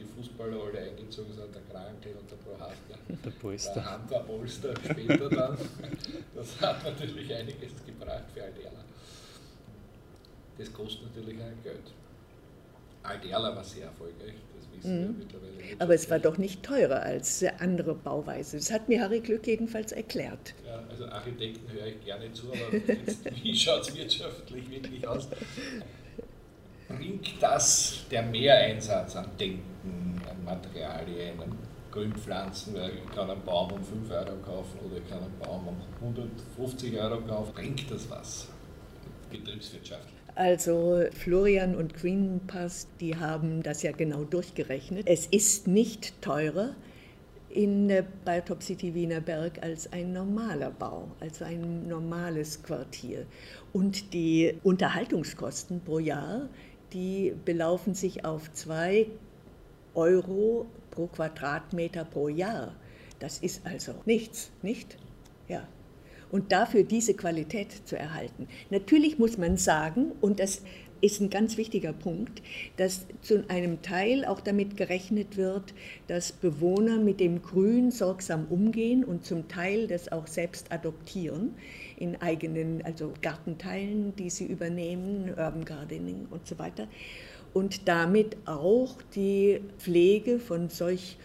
die 0.00 0.04
Fußballer 0.04 0.56
alle 0.56 0.78
eingezogen 0.90 1.32
sind, 1.32 1.54
der 1.54 1.62
Krankel 1.70 2.12
und 2.18 2.30
der 2.30 2.36
Prohaska. 2.36 2.94
Der 3.24 3.30
Polster. 3.30 3.74
Der 3.74 3.98
Hunter 3.98 4.20
Polster 4.20 4.74
später 4.84 5.28
dann. 5.28 5.58
Das 6.34 6.60
hat 6.60 6.84
natürlich 6.84 7.34
einiges 7.34 7.72
gebracht 7.84 8.24
für 8.32 8.42
Alterla. 8.42 8.84
Das 10.58 10.72
kostet 10.72 11.14
natürlich 11.14 11.38
auch 11.38 11.62
Geld. 11.64 11.92
Alterla 13.02 13.56
war 13.56 13.64
sehr 13.64 13.86
erfolgreich, 13.86 14.34
das 14.54 14.76
wissen 14.76 15.00
mhm. 15.00 15.04
wir 15.04 15.24
mittlerweile. 15.24 15.80
Aber 15.80 15.94
es 15.94 16.10
war 16.10 16.18
doch 16.18 16.38
nicht 16.38 16.62
teurer 16.62 17.02
als 17.02 17.44
andere 17.58 17.94
Bauweise. 17.94 18.58
Das 18.58 18.70
hat 18.70 18.88
mir 18.88 19.00
Harry 19.00 19.20
Glück 19.20 19.46
jedenfalls 19.46 19.92
erklärt. 19.92 20.54
Ja, 20.66 20.82
also 20.88 21.06
Architekten 21.06 21.70
höre 21.72 21.86
ich 21.86 22.04
gerne 22.04 22.32
zu, 22.32 22.48
aber 22.48 22.76
jetzt, 22.76 23.24
wie 23.42 23.56
schaut 23.56 23.88
es 23.88 23.94
wirtschaftlich 23.94 24.70
wirklich 24.70 25.06
aus? 25.06 25.28
Bringt 26.96 27.42
das 27.42 28.04
der 28.10 28.22
Mehreinsatz 28.22 29.16
an 29.16 29.26
Denken, 29.38 30.20
an 30.28 30.44
Materialien, 30.44 31.40
an 31.40 31.56
Grünpflanzen, 31.90 32.74
weil 32.74 32.90
ich 32.90 33.14
kann 33.14 33.30
einen 33.30 33.42
Baum 33.42 33.72
um 33.72 33.82
5 33.82 34.10
Euro 34.10 34.36
kaufen 34.44 34.78
oder 34.84 34.98
ich 34.98 35.08
kann 35.08 35.18
einen 35.18 35.38
Baum 35.38 35.68
um 35.68 35.76
150 36.00 36.98
Euro 36.98 37.20
kaufen. 37.22 37.52
Bringt 37.54 37.90
das 37.90 38.08
was? 38.08 38.48
Betriebswirtschaftlich. 39.30 40.14
Also 40.34 41.04
Florian 41.12 41.74
und 41.74 41.94
Greenpass, 41.94 42.86
die 43.00 43.16
haben 43.16 43.62
das 43.62 43.82
ja 43.82 43.92
genau 43.92 44.24
durchgerechnet. 44.24 45.06
Es 45.06 45.26
ist 45.26 45.66
nicht 45.66 46.20
teurer 46.22 46.74
in 47.50 47.88
Biotop 48.24 48.62
City 48.62 48.94
Wienerberg 48.94 49.60
als 49.62 49.92
ein 49.92 50.12
normaler 50.12 50.70
Bau, 50.70 51.08
also 51.18 51.44
ein 51.44 51.88
normales 51.88 52.62
Quartier. 52.62 53.26
Und 53.72 54.14
die 54.14 54.54
Unterhaltungskosten 54.62 55.80
pro 55.80 55.98
Jahr 55.98 56.48
die 56.92 57.34
belaufen 57.44 57.94
sich 57.94 58.24
auf 58.24 58.50
2 58.52 59.06
Euro 59.94 60.66
pro 60.90 61.06
Quadratmeter 61.06 62.04
pro 62.04 62.28
Jahr. 62.28 62.74
Das 63.18 63.38
ist 63.38 63.66
also 63.66 63.94
nichts, 64.06 64.50
nicht? 64.62 64.96
Ja. 65.48 65.66
Und 66.30 66.52
dafür 66.52 66.84
diese 66.84 67.14
Qualität 67.14 67.72
zu 67.86 67.98
erhalten. 67.98 68.48
Natürlich 68.70 69.18
muss 69.18 69.36
man 69.36 69.56
sagen, 69.56 70.12
und 70.20 70.38
das 70.38 70.62
ist 71.00 71.20
ein 71.20 71.30
ganz 71.30 71.56
wichtiger 71.56 71.92
Punkt, 71.92 72.42
dass 72.76 73.06
zu 73.22 73.48
einem 73.48 73.82
Teil 73.82 74.24
auch 74.24 74.40
damit 74.40 74.76
gerechnet 74.76 75.36
wird, 75.36 75.74
dass 76.06 76.32
Bewohner 76.32 76.98
mit 76.98 77.20
dem 77.20 77.42
Grün 77.42 77.90
sorgsam 77.90 78.46
umgehen 78.48 79.04
und 79.04 79.24
zum 79.24 79.48
Teil 79.48 79.86
das 79.86 80.12
auch 80.12 80.26
selbst 80.26 80.70
adoptieren 80.72 81.54
in 82.00 82.20
eigenen, 82.20 82.82
also 82.82 83.12
Gartenteilen, 83.22 84.16
die 84.16 84.30
sie 84.30 84.46
übernehmen, 84.46 85.28
Urban 85.28 85.64
Gardening 85.64 86.26
und 86.30 86.46
so 86.46 86.58
weiter. 86.58 86.88
Und 87.54 87.86
damit 87.88 88.36
auch 88.46 88.96
die 89.14 89.60
Pflege 89.78 90.40
von 90.40 90.68
solch 90.68 91.18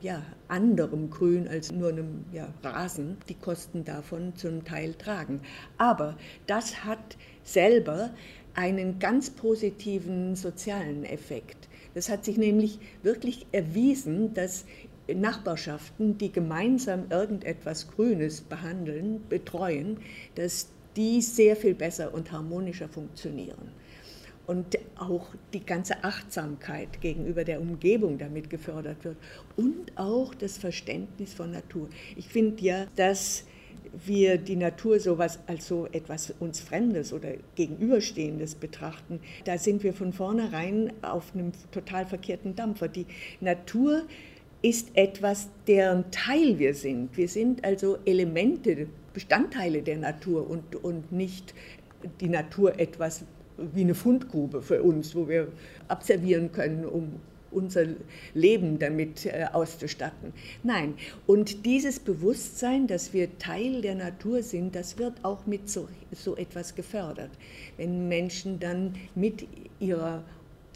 ja, 0.00 0.22
anderem 0.46 1.10
Grün 1.10 1.48
als 1.48 1.72
nur 1.72 1.88
einem 1.88 2.24
ja, 2.32 2.52
Rasen, 2.62 3.16
die 3.28 3.34
Kosten 3.34 3.84
davon 3.84 4.36
zum 4.36 4.64
Teil 4.64 4.94
tragen. 4.94 5.40
Aber 5.76 6.16
das 6.46 6.84
hat 6.84 7.16
selber 7.42 8.10
einen 8.54 8.98
ganz 8.98 9.30
positiven 9.30 10.36
sozialen 10.36 11.04
Effekt. 11.04 11.68
Das 11.94 12.08
hat 12.08 12.24
sich 12.24 12.36
nämlich 12.36 12.78
wirklich 13.02 13.46
erwiesen, 13.50 14.34
dass 14.34 14.66
Nachbarschaften, 15.14 16.18
die 16.18 16.32
gemeinsam 16.32 17.06
irgendetwas 17.10 17.88
Grünes 17.90 18.40
behandeln, 18.40 19.22
betreuen, 19.28 19.98
dass 20.34 20.68
die 20.96 21.20
sehr 21.22 21.56
viel 21.56 21.74
besser 21.74 22.12
und 22.12 22.32
harmonischer 22.32 22.88
funktionieren. 22.88 23.72
Und 24.46 24.78
auch 24.98 25.28
die 25.52 25.64
ganze 25.64 26.02
Achtsamkeit 26.04 27.00
gegenüber 27.02 27.44
der 27.44 27.60
Umgebung 27.60 28.16
damit 28.16 28.48
gefördert 28.48 29.04
wird 29.04 29.16
und 29.56 29.92
auch 29.96 30.34
das 30.34 30.56
Verständnis 30.56 31.34
von 31.34 31.50
Natur. 31.50 31.88
Ich 32.16 32.28
finde 32.28 32.64
ja, 32.64 32.86
dass 32.96 33.44
wir 34.06 34.38
die 34.38 34.56
Natur 34.56 35.00
sowas 35.00 35.38
als 35.46 35.68
so 35.68 35.86
etwas 35.92 36.32
uns 36.40 36.60
Fremdes 36.60 37.12
oder 37.12 37.32
Gegenüberstehendes 37.54 38.54
betrachten, 38.54 39.20
da 39.44 39.58
sind 39.58 39.82
wir 39.82 39.92
von 39.92 40.12
vornherein 40.12 40.92
auf 41.02 41.34
einem 41.34 41.52
total 41.70 42.06
verkehrten 42.06 42.56
Dampfer. 42.56 42.88
Die 42.88 43.06
Natur 43.40 44.04
ist 44.62 44.90
etwas, 44.94 45.48
deren 45.66 46.10
Teil 46.10 46.58
wir 46.58 46.74
sind. 46.74 47.16
Wir 47.16 47.28
sind 47.28 47.64
also 47.64 47.98
Elemente, 48.04 48.88
Bestandteile 49.14 49.82
der 49.82 49.98
Natur 49.98 50.48
und, 50.48 50.76
und 50.76 51.12
nicht 51.12 51.54
die 52.20 52.28
Natur 52.28 52.78
etwas 52.78 53.24
wie 53.56 53.82
eine 53.82 53.94
Fundgrube 53.94 54.62
für 54.62 54.82
uns, 54.82 55.14
wo 55.14 55.28
wir 55.28 55.48
observieren 55.88 56.52
können, 56.52 56.84
um 56.84 57.20
unser 57.50 57.86
Leben 58.34 58.78
damit 58.78 59.26
äh, 59.26 59.46
auszustatten. 59.52 60.32
Nein, 60.62 60.94
und 61.26 61.64
dieses 61.64 61.98
Bewusstsein, 61.98 62.86
dass 62.86 63.12
wir 63.12 63.38
Teil 63.38 63.80
der 63.80 63.94
Natur 63.94 64.42
sind, 64.42 64.74
das 64.74 64.98
wird 64.98 65.24
auch 65.24 65.46
mit 65.46 65.68
so, 65.68 65.88
so 66.12 66.36
etwas 66.36 66.74
gefördert. 66.74 67.30
Wenn 67.76 68.08
Menschen 68.08 68.60
dann 68.60 68.94
mit 69.14 69.46
ihrer 69.80 70.22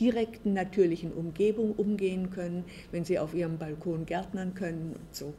direkten 0.00 0.52
natürlichen 0.52 1.12
Umgebung 1.12 1.72
umgehen 1.72 2.31
können, 2.31 2.64
wenn 2.90 3.05
sie 3.05 3.18
auf 3.18 3.35
ihrem 3.35 3.59
Balkon 3.59 4.07
gärtnern 4.07 4.55
können 4.55 4.96
und 4.96 5.14
so. 5.14 5.35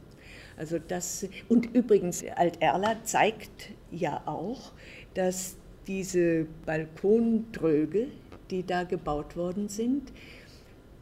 Also 0.56 0.78
das, 0.78 1.26
und 1.48 1.74
übrigens, 1.74 2.24
Alt-Erla 2.36 3.02
zeigt 3.04 3.70
ja 3.90 4.22
auch, 4.26 4.72
dass 5.14 5.56
diese 5.86 6.46
Balkontröge, 6.64 8.08
die 8.50 8.64
da 8.64 8.84
gebaut 8.84 9.36
worden 9.36 9.68
sind, 9.68 10.12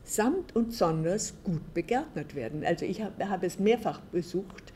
samt 0.04 0.56
und 0.56 0.72
sonders 0.74 1.34
gut 1.44 1.74
begärtnert 1.74 2.34
werden. 2.34 2.64
Also 2.64 2.84
ich 2.84 3.02
habe 3.02 3.28
hab 3.28 3.42
es 3.42 3.58
mehrfach 3.58 4.00
besucht. 4.00 4.72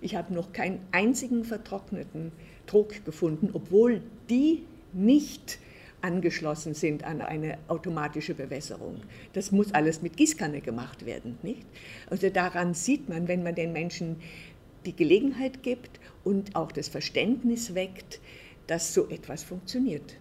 Ich 0.00 0.16
habe 0.16 0.32
noch 0.32 0.52
keinen 0.52 0.80
einzigen 0.92 1.44
vertrockneten 1.44 2.32
Trog 2.66 3.04
gefunden, 3.04 3.50
obwohl 3.52 4.00
die 4.30 4.64
nicht 4.92 5.58
angeschlossen 6.02 6.74
sind 6.74 7.04
an 7.04 7.20
eine 7.20 7.58
automatische 7.68 8.34
Bewässerung. 8.34 9.02
Das 9.32 9.52
muss 9.52 9.72
alles 9.72 10.02
mit 10.02 10.16
Gießkanne 10.16 10.60
gemacht 10.60 11.06
werden, 11.06 11.38
nicht? 11.42 11.66
Also 12.08 12.30
daran 12.30 12.74
sieht 12.74 13.08
man, 13.08 13.28
wenn 13.28 13.42
man 13.42 13.54
den 13.54 13.72
Menschen 13.72 14.16
die 14.86 14.96
Gelegenheit 14.96 15.62
gibt 15.62 16.00
und 16.24 16.56
auch 16.56 16.72
das 16.72 16.88
Verständnis 16.88 17.74
weckt, 17.74 18.20
dass 18.66 18.94
so 18.94 19.08
etwas 19.08 19.42
funktioniert. 19.42 20.16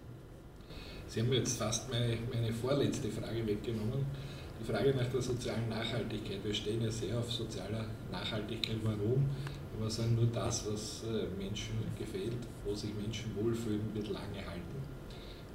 Sie 1.08 1.22
haben 1.22 1.34
jetzt 1.34 1.58
fast 1.58 1.89
meine, 1.89 2.18
meine 2.32 2.54
vorletzte 2.54 3.10
Frage 3.10 3.46
weggenommen. 3.48 4.06
Die 4.60 4.72
Frage 4.72 4.94
nach 4.94 5.08
der 5.08 5.22
sozialen 5.22 5.70
Nachhaltigkeit. 5.70 6.44
Wir 6.44 6.54
stehen 6.54 6.82
ja 6.82 6.92
sehr 6.92 7.18
auf 7.18 7.32
sozialer 7.32 7.86
Nachhaltigkeit. 8.12 8.78
Warum? 8.84 9.26
Wir 9.80 9.89
sagen, 9.89 10.15
nur 10.15 10.28
das, 10.28 10.70
was 10.70 11.04
äh, 11.06 11.26
Menschen 11.42 11.74
gefällt, 11.98 12.36
wo 12.65 12.76
sich 12.76 12.94
Menschen 13.02 13.34
wohlfühlen, 13.36 13.82
wird 13.94 14.10
lange 14.10 14.46
halten. 14.46 14.88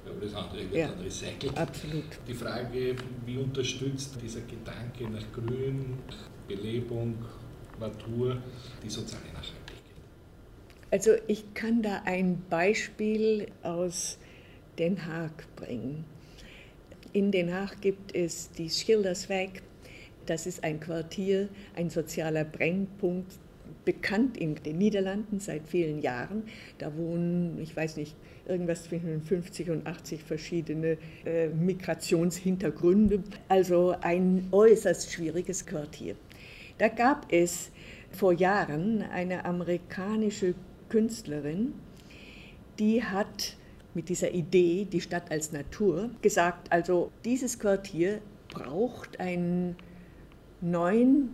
Aber 0.07 0.21
das 0.21 0.35
andere 0.35 0.61
wird 0.61 0.75
ja, 0.75 0.87
dann 0.87 0.99
recycelt. 0.99 1.57
Absolut. 1.57 2.03
Die 2.27 2.33
Frage, 2.33 2.95
wie 3.25 3.37
unterstützt 3.37 4.17
dieser 4.21 4.41
Gedanke 4.41 5.09
nach 5.09 5.23
Grün, 5.33 5.97
Belebung, 6.47 7.15
Natur 7.79 8.37
die 8.83 8.89
soziale 8.89 9.25
Nachhaltigkeit? 9.33 9.75
Also 10.91 11.11
ich 11.27 11.53
kann 11.53 11.81
da 11.81 12.03
ein 12.05 12.41
Beispiel 12.49 13.47
aus 13.63 14.17
Den 14.77 15.05
Haag 15.05 15.45
bringen. 15.55 16.05
In 17.13 17.31
Den 17.31 17.53
Haag 17.53 17.81
gibt 17.81 18.15
es 18.15 18.51
die 18.51 18.69
Schildersweg. 18.69 19.61
Das 20.25 20.45
ist 20.47 20.63
ein 20.63 20.79
Quartier, 20.79 21.49
ein 21.75 21.89
sozialer 21.89 22.43
Brennpunkt, 22.43 23.31
bekannt 23.85 24.37
in 24.37 24.55
den 24.55 24.77
Niederlanden 24.77 25.39
seit 25.39 25.67
vielen 25.67 26.01
Jahren. 26.01 26.43
Da 26.79 26.95
wohnen, 26.97 27.59
ich 27.61 27.75
weiß 27.75 27.97
nicht, 27.97 28.15
irgendwas 28.47 28.83
zwischen 28.83 29.21
50 29.21 29.69
und 29.69 29.87
80 29.87 30.23
verschiedene 30.23 30.97
äh, 31.25 31.47
Migrationshintergründe. 31.49 33.23
Also 33.47 33.95
ein 34.01 34.47
äußerst 34.51 35.11
schwieriges 35.11 35.65
Quartier. 35.65 36.15
Da 36.77 36.89
gab 36.89 37.31
es 37.31 37.71
vor 38.11 38.33
Jahren 38.33 39.01
eine 39.01 39.45
amerikanische 39.45 40.55
Künstlerin, 40.89 41.73
die 42.79 43.03
hat 43.03 43.57
mit 43.93 44.09
dieser 44.09 44.31
Idee, 44.31 44.85
die 44.85 45.01
Stadt 45.01 45.31
als 45.31 45.51
Natur, 45.51 46.09
gesagt, 46.21 46.71
also 46.71 47.11
dieses 47.23 47.59
Quartier 47.59 48.19
braucht 48.49 49.19
einen 49.19 49.75
neuen 50.61 51.29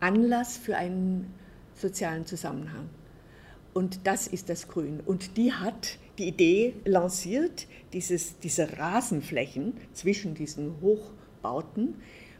Anlass 0.00 0.56
für 0.56 0.76
einen 0.76 1.32
sozialen 1.78 2.26
Zusammenhang. 2.26 2.88
Und 3.74 4.06
das 4.06 4.26
ist 4.26 4.48
das 4.48 4.68
Grün. 4.68 5.00
Und 5.04 5.36
die 5.36 5.52
hat 5.52 5.98
die 6.18 6.28
Idee 6.28 6.74
lanciert, 6.84 7.66
dieses, 7.92 8.38
diese 8.40 8.78
Rasenflächen 8.78 9.74
zwischen 9.92 10.34
diesen 10.34 10.80
Hochbauten 10.80 11.94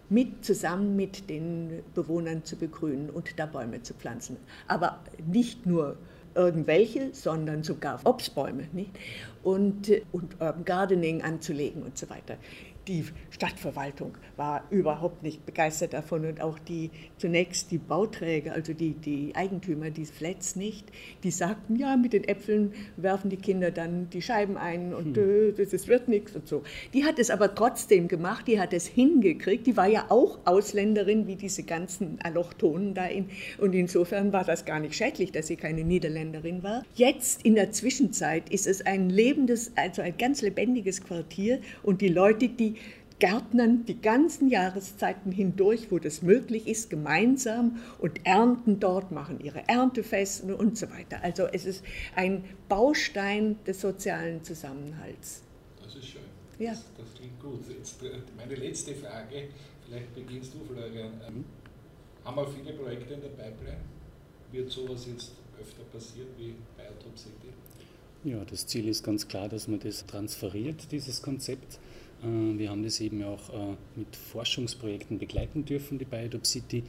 mit, 0.08 0.44
zusammen 0.44 0.96
mit 0.96 1.28
den 1.30 1.82
Bewohnern 1.94 2.44
zu 2.44 2.56
begrünen 2.56 3.10
und 3.10 3.38
da 3.38 3.46
Bäume 3.46 3.82
zu 3.82 3.94
pflanzen. 3.94 4.36
Aber 4.66 5.00
nicht 5.26 5.66
nur 5.66 5.96
irgendwelche, 6.34 7.10
sondern 7.12 7.62
sogar 7.62 8.00
Obstbäume 8.04 8.68
nicht? 8.72 8.90
Und, 9.42 9.90
und 10.12 10.34
Urban 10.40 10.64
Gardening 10.64 11.22
anzulegen 11.22 11.82
und 11.82 11.98
so 11.98 12.08
weiter 12.10 12.36
die 12.88 13.04
Stadtverwaltung 13.30 14.16
war 14.36 14.64
überhaupt 14.70 15.22
nicht 15.22 15.44
begeistert 15.44 15.92
davon 15.92 16.24
und 16.24 16.40
auch 16.40 16.58
die 16.58 16.90
zunächst 17.18 17.70
die 17.70 17.78
Bauträger, 17.78 18.52
also 18.52 18.72
die, 18.72 18.94
die 18.94 19.32
Eigentümer 19.34 19.90
dieses 19.90 20.16
Flats 20.16 20.56
nicht, 20.56 20.90
die 21.22 21.30
sagten, 21.30 21.76
ja, 21.76 21.96
mit 21.96 22.14
den 22.14 22.24
Äpfeln 22.24 22.72
werfen 22.96 23.30
die 23.30 23.36
Kinder 23.36 23.70
dann 23.70 24.08
die 24.10 24.22
Scheiben 24.22 24.56
ein 24.56 24.94
und 24.94 25.16
hm. 25.16 25.52
äh, 25.58 25.66
das 25.66 25.86
wird 25.86 26.08
nichts 26.08 26.34
und 26.34 26.48
so. 26.48 26.62
Die 26.94 27.04
hat 27.04 27.18
es 27.18 27.30
aber 27.30 27.54
trotzdem 27.54 28.08
gemacht, 28.08 28.48
die 28.48 28.58
hat 28.58 28.72
es 28.72 28.86
hingekriegt, 28.86 29.66
die 29.66 29.76
war 29.76 29.86
ja 29.86 30.06
auch 30.08 30.38
Ausländerin 30.46 31.26
wie 31.26 31.36
diese 31.36 31.64
ganzen 31.64 32.18
Allochtonen 32.22 32.94
da 32.94 33.06
in, 33.06 33.28
und 33.58 33.74
insofern 33.74 34.32
war 34.32 34.44
das 34.44 34.64
gar 34.64 34.80
nicht 34.80 34.94
schädlich, 34.94 35.30
dass 35.32 35.48
sie 35.48 35.56
keine 35.56 35.84
Niederländerin 35.84 36.62
war. 36.62 36.84
Jetzt 36.94 37.44
in 37.44 37.54
der 37.54 37.70
Zwischenzeit 37.72 38.48
ist 38.48 38.66
es 38.66 38.84
ein 38.86 39.10
lebendes, 39.10 39.72
also 39.76 40.00
ein 40.00 40.16
ganz 40.16 40.40
lebendiges 40.40 41.02
Quartier 41.02 41.60
und 41.82 42.00
die 42.00 42.08
Leute, 42.08 42.48
die 42.48 42.77
Gärtnern 43.18 43.84
die 43.84 44.00
ganzen 44.00 44.48
Jahreszeiten 44.48 45.32
hindurch, 45.32 45.90
wo 45.90 45.98
das 45.98 46.22
möglich 46.22 46.66
ist, 46.66 46.90
gemeinsam 46.90 47.78
und 47.98 48.24
ernten 48.24 48.80
dort, 48.80 49.10
machen 49.10 49.40
ihre 49.40 49.68
Erntefesten 49.68 50.54
und 50.54 50.78
so 50.78 50.90
weiter. 50.90 51.22
Also 51.22 51.44
es 51.44 51.64
ist 51.64 51.84
ein 52.14 52.44
Baustein 52.68 53.56
des 53.66 53.80
sozialen 53.80 54.44
Zusammenhalts. 54.44 55.42
Das 55.82 55.94
ist 55.96 56.06
schön. 56.06 56.22
Ja. 56.58 56.70
Das, 56.70 56.84
das 56.96 57.14
klingt 57.14 57.40
gut. 57.40 57.60
Jetzt 57.68 58.02
äh, 58.02 58.10
meine 58.36 58.54
letzte 58.54 58.94
Frage, 58.94 59.48
vielleicht 59.86 60.14
beginnst 60.14 60.54
du, 60.54 60.64
Florian. 60.64 61.20
Ähm, 61.26 61.44
haben 62.24 62.36
wir 62.36 62.46
viele 62.46 62.72
Projekte 62.74 63.14
in 63.14 63.20
der 63.20 63.28
Pipeline? 63.28 63.80
Wird 64.52 64.70
sowas 64.70 65.06
jetzt 65.10 65.32
öfter 65.60 65.82
passieren 65.92 66.28
wie 66.36 66.54
bei 66.76 66.84
Biotop 66.84 67.18
City? 67.18 67.48
Ja, 68.24 68.44
das 68.44 68.66
Ziel 68.66 68.88
ist 68.88 69.04
ganz 69.04 69.28
klar, 69.28 69.48
dass 69.48 69.68
man 69.68 69.78
das 69.80 70.04
transferiert, 70.04 70.90
dieses 70.90 71.22
Konzept 71.22 71.78
wir 72.22 72.70
haben 72.70 72.82
das 72.82 73.00
eben 73.00 73.22
auch 73.22 73.50
äh, 73.50 73.76
mit 73.96 74.16
Forschungsprojekten 74.16 75.18
begleiten 75.18 75.64
dürfen, 75.64 75.98
die 75.98 76.04
Biodop 76.04 76.46
City. 76.46 76.82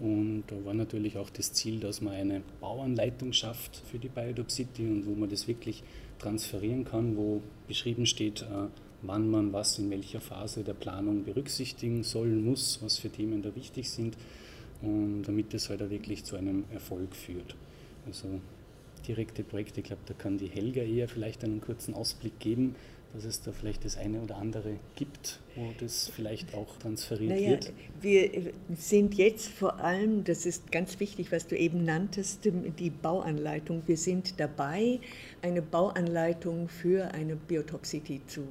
Und 0.00 0.44
da 0.46 0.64
war 0.64 0.74
natürlich 0.74 1.16
auch 1.18 1.30
das 1.30 1.52
Ziel, 1.52 1.78
dass 1.78 2.00
man 2.00 2.14
eine 2.14 2.42
Bauanleitung 2.60 3.32
schafft 3.32 3.82
für 3.90 3.98
die 3.98 4.08
Biodop 4.08 4.50
City 4.50 4.86
und 4.86 5.06
wo 5.06 5.14
man 5.14 5.28
das 5.28 5.46
wirklich 5.46 5.82
transferieren 6.18 6.84
kann, 6.84 7.16
wo 7.16 7.42
beschrieben 7.68 8.06
steht, 8.06 8.42
äh, 8.42 8.68
wann 9.02 9.30
man 9.30 9.52
was 9.52 9.78
in 9.78 9.90
welcher 9.90 10.20
Phase 10.20 10.64
der 10.64 10.74
Planung 10.74 11.24
berücksichtigen 11.24 12.02
soll, 12.02 12.28
muss, 12.28 12.78
was 12.82 12.98
für 12.98 13.10
Themen 13.10 13.42
da 13.42 13.54
wichtig 13.54 13.90
sind 13.90 14.16
und 14.80 15.22
damit 15.24 15.52
das 15.54 15.68
halt 15.68 15.82
auch 15.82 15.90
wirklich 15.90 16.24
zu 16.24 16.36
einem 16.36 16.64
Erfolg 16.72 17.14
führt. 17.14 17.56
Also 18.06 18.40
direkte 19.06 19.42
Projekte, 19.42 19.80
ich 19.80 19.86
glaube, 19.86 20.02
da 20.06 20.14
kann 20.14 20.38
die 20.38 20.46
Helga 20.46 20.82
eher 20.82 21.08
vielleicht 21.08 21.44
einen 21.44 21.60
kurzen 21.60 21.94
Ausblick 21.94 22.38
geben, 22.38 22.76
dass 23.14 23.24
es 23.24 23.42
da 23.42 23.52
vielleicht 23.52 23.84
das 23.84 23.96
eine 23.98 24.20
oder 24.20 24.36
andere 24.36 24.76
gibt, 24.96 25.40
wo 25.54 25.72
das 25.78 26.08
vielleicht 26.08 26.54
auch 26.54 26.76
transferiert 26.78 27.30
naja, 27.30 27.50
wird? 27.50 27.72
Wir 28.00 28.52
sind 28.74 29.14
jetzt 29.14 29.48
vor 29.48 29.80
allem, 29.80 30.24
das 30.24 30.46
ist 30.46 30.72
ganz 30.72 30.98
wichtig, 30.98 31.30
was 31.30 31.46
du 31.46 31.56
eben 31.56 31.84
nanntest, 31.84 32.40
die 32.44 32.90
Bauanleitung. 32.90 33.82
Wir 33.86 33.96
sind 33.96 34.40
dabei, 34.40 35.00
eine 35.42 35.60
Bauanleitung 35.60 36.68
für 36.68 37.12
eine 37.12 37.36
Biotoxity 37.36 38.22
zu 38.26 38.46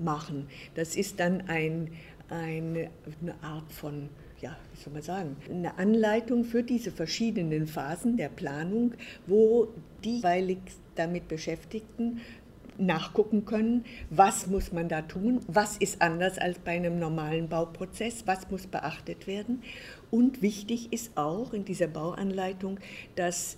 machen. 0.00 0.48
Das 0.74 0.96
ist 0.96 1.20
dann 1.20 1.42
ein, 1.42 1.92
eine, 2.28 2.90
eine 3.20 3.42
Art 3.42 3.70
von 3.72 4.08
ja, 4.40 4.56
wie 4.72 4.82
soll 4.82 4.92
man 4.94 5.02
sagen, 5.02 5.36
eine 5.50 5.76
Anleitung 5.76 6.44
für 6.44 6.62
diese 6.62 6.90
verschiedenen 6.90 7.66
Phasen 7.66 8.16
der 8.16 8.30
Planung, 8.30 8.94
wo 9.26 9.68
die 10.02 10.16
jeweilig 10.16 10.58
damit 10.94 11.28
Beschäftigten 11.28 12.20
nachgucken 12.80 13.44
können, 13.44 13.84
was 14.10 14.46
muss 14.46 14.72
man 14.72 14.88
da 14.88 15.02
tun, 15.02 15.40
was 15.46 15.76
ist 15.76 16.02
anders 16.02 16.38
als 16.38 16.58
bei 16.58 16.72
einem 16.72 16.98
normalen 16.98 17.48
Bauprozess, 17.48 18.26
was 18.26 18.50
muss 18.50 18.66
beachtet 18.66 19.26
werden. 19.26 19.62
Und 20.10 20.42
wichtig 20.42 20.92
ist 20.92 21.16
auch 21.16 21.52
in 21.52 21.64
dieser 21.64 21.86
Bauanleitung, 21.86 22.80
dass 23.14 23.56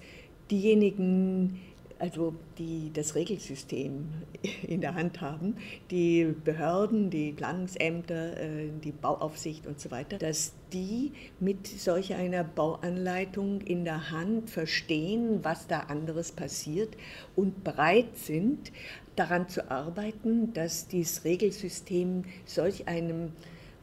diejenigen, 0.50 1.60
also 1.98 2.34
die 2.58 2.90
das 2.92 3.14
Regelsystem 3.14 4.08
in 4.66 4.80
der 4.80 4.94
Hand 4.94 5.20
haben, 5.20 5.56
die 5.90 6.34
Behörden, 6.44 7.10
die 7.10 7.32
Planungsämter, 7.32 8.36
äh, 8.38 8.68
die 8.82 8.92
Bauaufsicht 8.92 9.66
und 9.66 9.80
so 9.80 9.90
weiter, 9.90 10.18
dass 10.18 10.52
die 10.72 11.12
mit 11.38 11.66
solch 11.66 12.14
einer 12.14 12.44
Bauanleitung 12.44 13.60
in 13.60 13.84
der 13.84 14.10
Hand 14.10 14.50
verstehen, 14.50 15.40
was 15.42 15.66
da 15.66 15.80
anderes 15.80 16.32
passiert 16.32 16.96
und 17.36 17.64
bereit 17.64 18.16
sind, 18.16 18.72
daran 19.16 19.48
zu 19.48 19.70
arbeiten, 19.70 20.52
dass 20.52 20.88
dieses 20.88 21.24
Regelsystem 21.24 22.24
solch 22.46 22.88
einem 22.88 23.32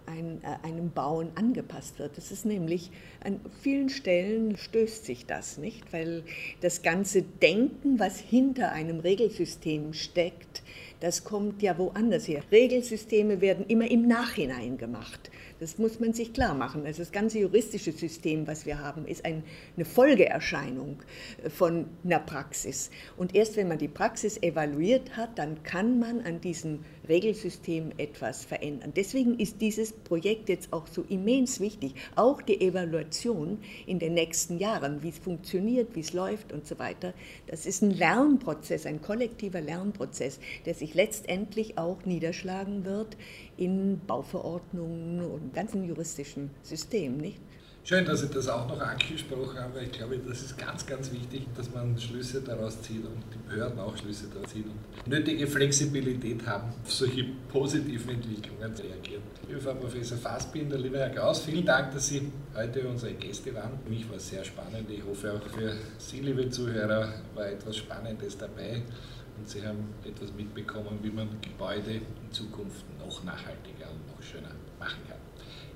ein, 0.09 0.41
äh, 0.43 0.67
einem 0.67 0.91
Bauen 0.91 1.29
angepasst 1.35 1.99
wird. 1.99 2.17
Das 2.17 2.31
ist 2.31 2.45
nämlich, 2.45 2.91
an 3.23 3.39
vielen 3.61 3.89
Stellen 3.89 4.57
stößt 4.57 5.05
sich 5.05 5.25
das 5.25 5.57
nicht, 5.57 5.93
weil 5.93 6.23
das 6.61 6.81
ganze 6.81 7.21
Denken, 7.21 7.99
was 7.99 8.19
hinter 8.19 8.71
einem 8.71 8.99
Regelsystem 8.99 9.93
steckt, 9.93 10.63
das 10.99 11.23
kommt 11.23 11.61
ja 11.61 11.77
woanders 11.77 12.27
her. 12.27 12.41
Regelsysteme 12.51 13.39
werden 13.39 13.65
immer 13.67 13.89
im 13.89 14.07
Nachhinein 14.07 14.77
gemacht. 14.77 15.29
Das 15.59 15.77
muss 15.77 15.99
man 15.99 16.13
sich 16.13 16.33
klar 16.33 16.53
machen. 16.53 16.85
Also 16.85 17.01
das 17.01 17.11
ganze 17.11 17.39
juristische 17.39 17.91
System, 17.91 18.47
was 18.47 18.65
wir 18.65 18.79
haben, 18.79 19.05
ist 19.05 19.25
eine 19.25 19.43
Folgeerscheinung 19.85 21.03
von 21.49 21.85
einer 22.03 22.19
Praxis. 22.19 22.89
Und 23.17 23.35
erst 23.35 23.57
wenn 23.57 23.67
man 23.67 23.77
die 23.77 23.87
Praxis 23.87 24.41
evaluiert 24.41 25.17
hat, 25.17 25.37
dann 25.37 25.61
kann 25.63 25.99
man 25.99 26.21
an 26.21 26.41
diesem 26.41 26.79
Regelsystem 27.09 27.91
etwas 27.97 28.45
verändern. 28.45 28.93
Deswegen 28.95 29.39
ist 29.39 29.59
dieses 29.59 29.91
Projekt 29.91 30.47
jetzt 30.47 30.71
auch 30.71 30.87
so 30.87 31.03
immens 31.09 31.59
wichtig. 31.59 31.95
Auch 32.15 32.41
die 32.41 32.61
Evaluation 32.61 33.59
in 33.85 33.99
den 33.99 34.13
nächsten 34.13 34.59
Jahren, 34.59 35.03
wie 35.03 35.09
es 35.09 35.17
funktioniert, 35.17 35.95
wie 35.95 36.01
es 36.01 36.13
läuft 36.13 36.53
und 36.53 36.67
so 36.67 36.77
weiter. 36.79 37.13
Das 37.47 37.65
ist 37.65 37.81
ein 37.81 37.91
Lernprozess, 37.91 38.85
ein 38.85 39.01
kollektiver 39.01 39.61
Lernprozess, 39.61 40.39
der 40.65 40.75
sich 40.75 40.93
letztendlich 40.93 41.77
auch 41.77 42.05
niederschlagen 42.05 42.85
wird 42.85 43.17
in 43.57 43.99
Bauverordnungen 44.05 45.21
und 45.21 45.53
ganzen 45.53 45.83
juristischen 45.83 46.51
System, 46.61 47.17
nicht? 47.17 47.39
Schön, 47.83 48.05
dass 48.05 48.19
Sie 48.19 48.27
das 48.27 48.47
auch 48.47 48.67
noch 48.67 48.79
angesprochen 48.79 49.57
haben, 49.57 49.73
weil 49.73 49.85
ich 49.85 49.91
glaube, 49.91 50.19
das 50.19 50.41
ist 50.41 50.57
ganz, 50.57 50.85
ganz 50.85 51.11
wichtig, 51.11 51.47
dass 51.55 51.73
man 51.73 51.97
Schlüsse 51.97 52.41
daraus 52.41 52.79
zieht 52.83 53.03
und 53.03 53.23
die 53.33 53.49
Behörden 53.49 53.79
auch 53.79 53.97
Schlüsse 53.97 54.27
daraus 54.31 54.51
ziehen 54.51 54.65
und 54.65 55.07
nötige 55.07 55.47
Flexibilität 55.47 56.45
haben, 56.45 56.69
auf 56.83 56.91
solche 56.91 57.25
positiven 57.51 58.11
Entwicklungen 58.11 58.75
zu 58.75 58.83
reagieren. 58.83 59.23
Liebe 59.47 59.59
Frau 59.59 59.73
Professor 59.73 60.17
Fassbinder, 60.17 60.77
lieber 60.77 60.99
Herr 60.99 61.09
Gauss, 61.09 61.41
vielen 61.41 61.65
Dank, 61.65 61.91
dass 61.93 62.09
Sie 62.09 62.31
heute 62.55 62.87
unsere 62.87 63.13
Gäste 63.13 63.55
waren. 63.55 63.79
Für 63.83 63.89
mich 63.89 64.07
war 64.07 64.17
es 64.17 64.29
sehr 64.29 64.43
spannend. 64.43 64.87
Ich 64.91 65.03
hoffe 65.03 65.33
auch 65.33 65.49
für 65.49 65.73
Sie, 65.97 66.19
liebe 66.19 66.47
Zuhörer, 66.49 67.11
war 67.33 67.47
etwas 67.47 67.77
Spannendes 67.77 68.37
dabei 68.37 68.83
und 69.37 69.49
Sie 69.49 69.65
haben 69.65 69.95
etwas 70.05 70.31
mitbekommen, 70.33 70.99
wie 71.01 71.09
man 71.09 71.29
Gebäude 71.41 71.93
in 71.93 72.31
Zukunft 72.31 72.85
noch 72.99 73.23
nachhaltiger 73.23 73.89
und 73.89 74.15
noch 74.15 74.21
schöner 74.21 74.51
machen 74.77 74.99
kann. 75.07 75.28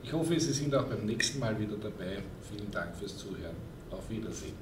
Ich 0.04 0.12
hoffe, 0.12 0.40
Sie 0.40 0.52
sind 0.52 0.76
auch 0.76 0.84
beim 0.84 1.06
nächsten 1.06 1.40
Mal 1.40 1.58
wieder 1.58 1.78
dabei. 1.78 2.18
Vielen 2.52 2.70
Dank 2.72 2.96
fürs 2.96 3.18
Zuhören. 3.18 3.56
Auf 3.90 4.10
Wiedersehen. 4.10 4.54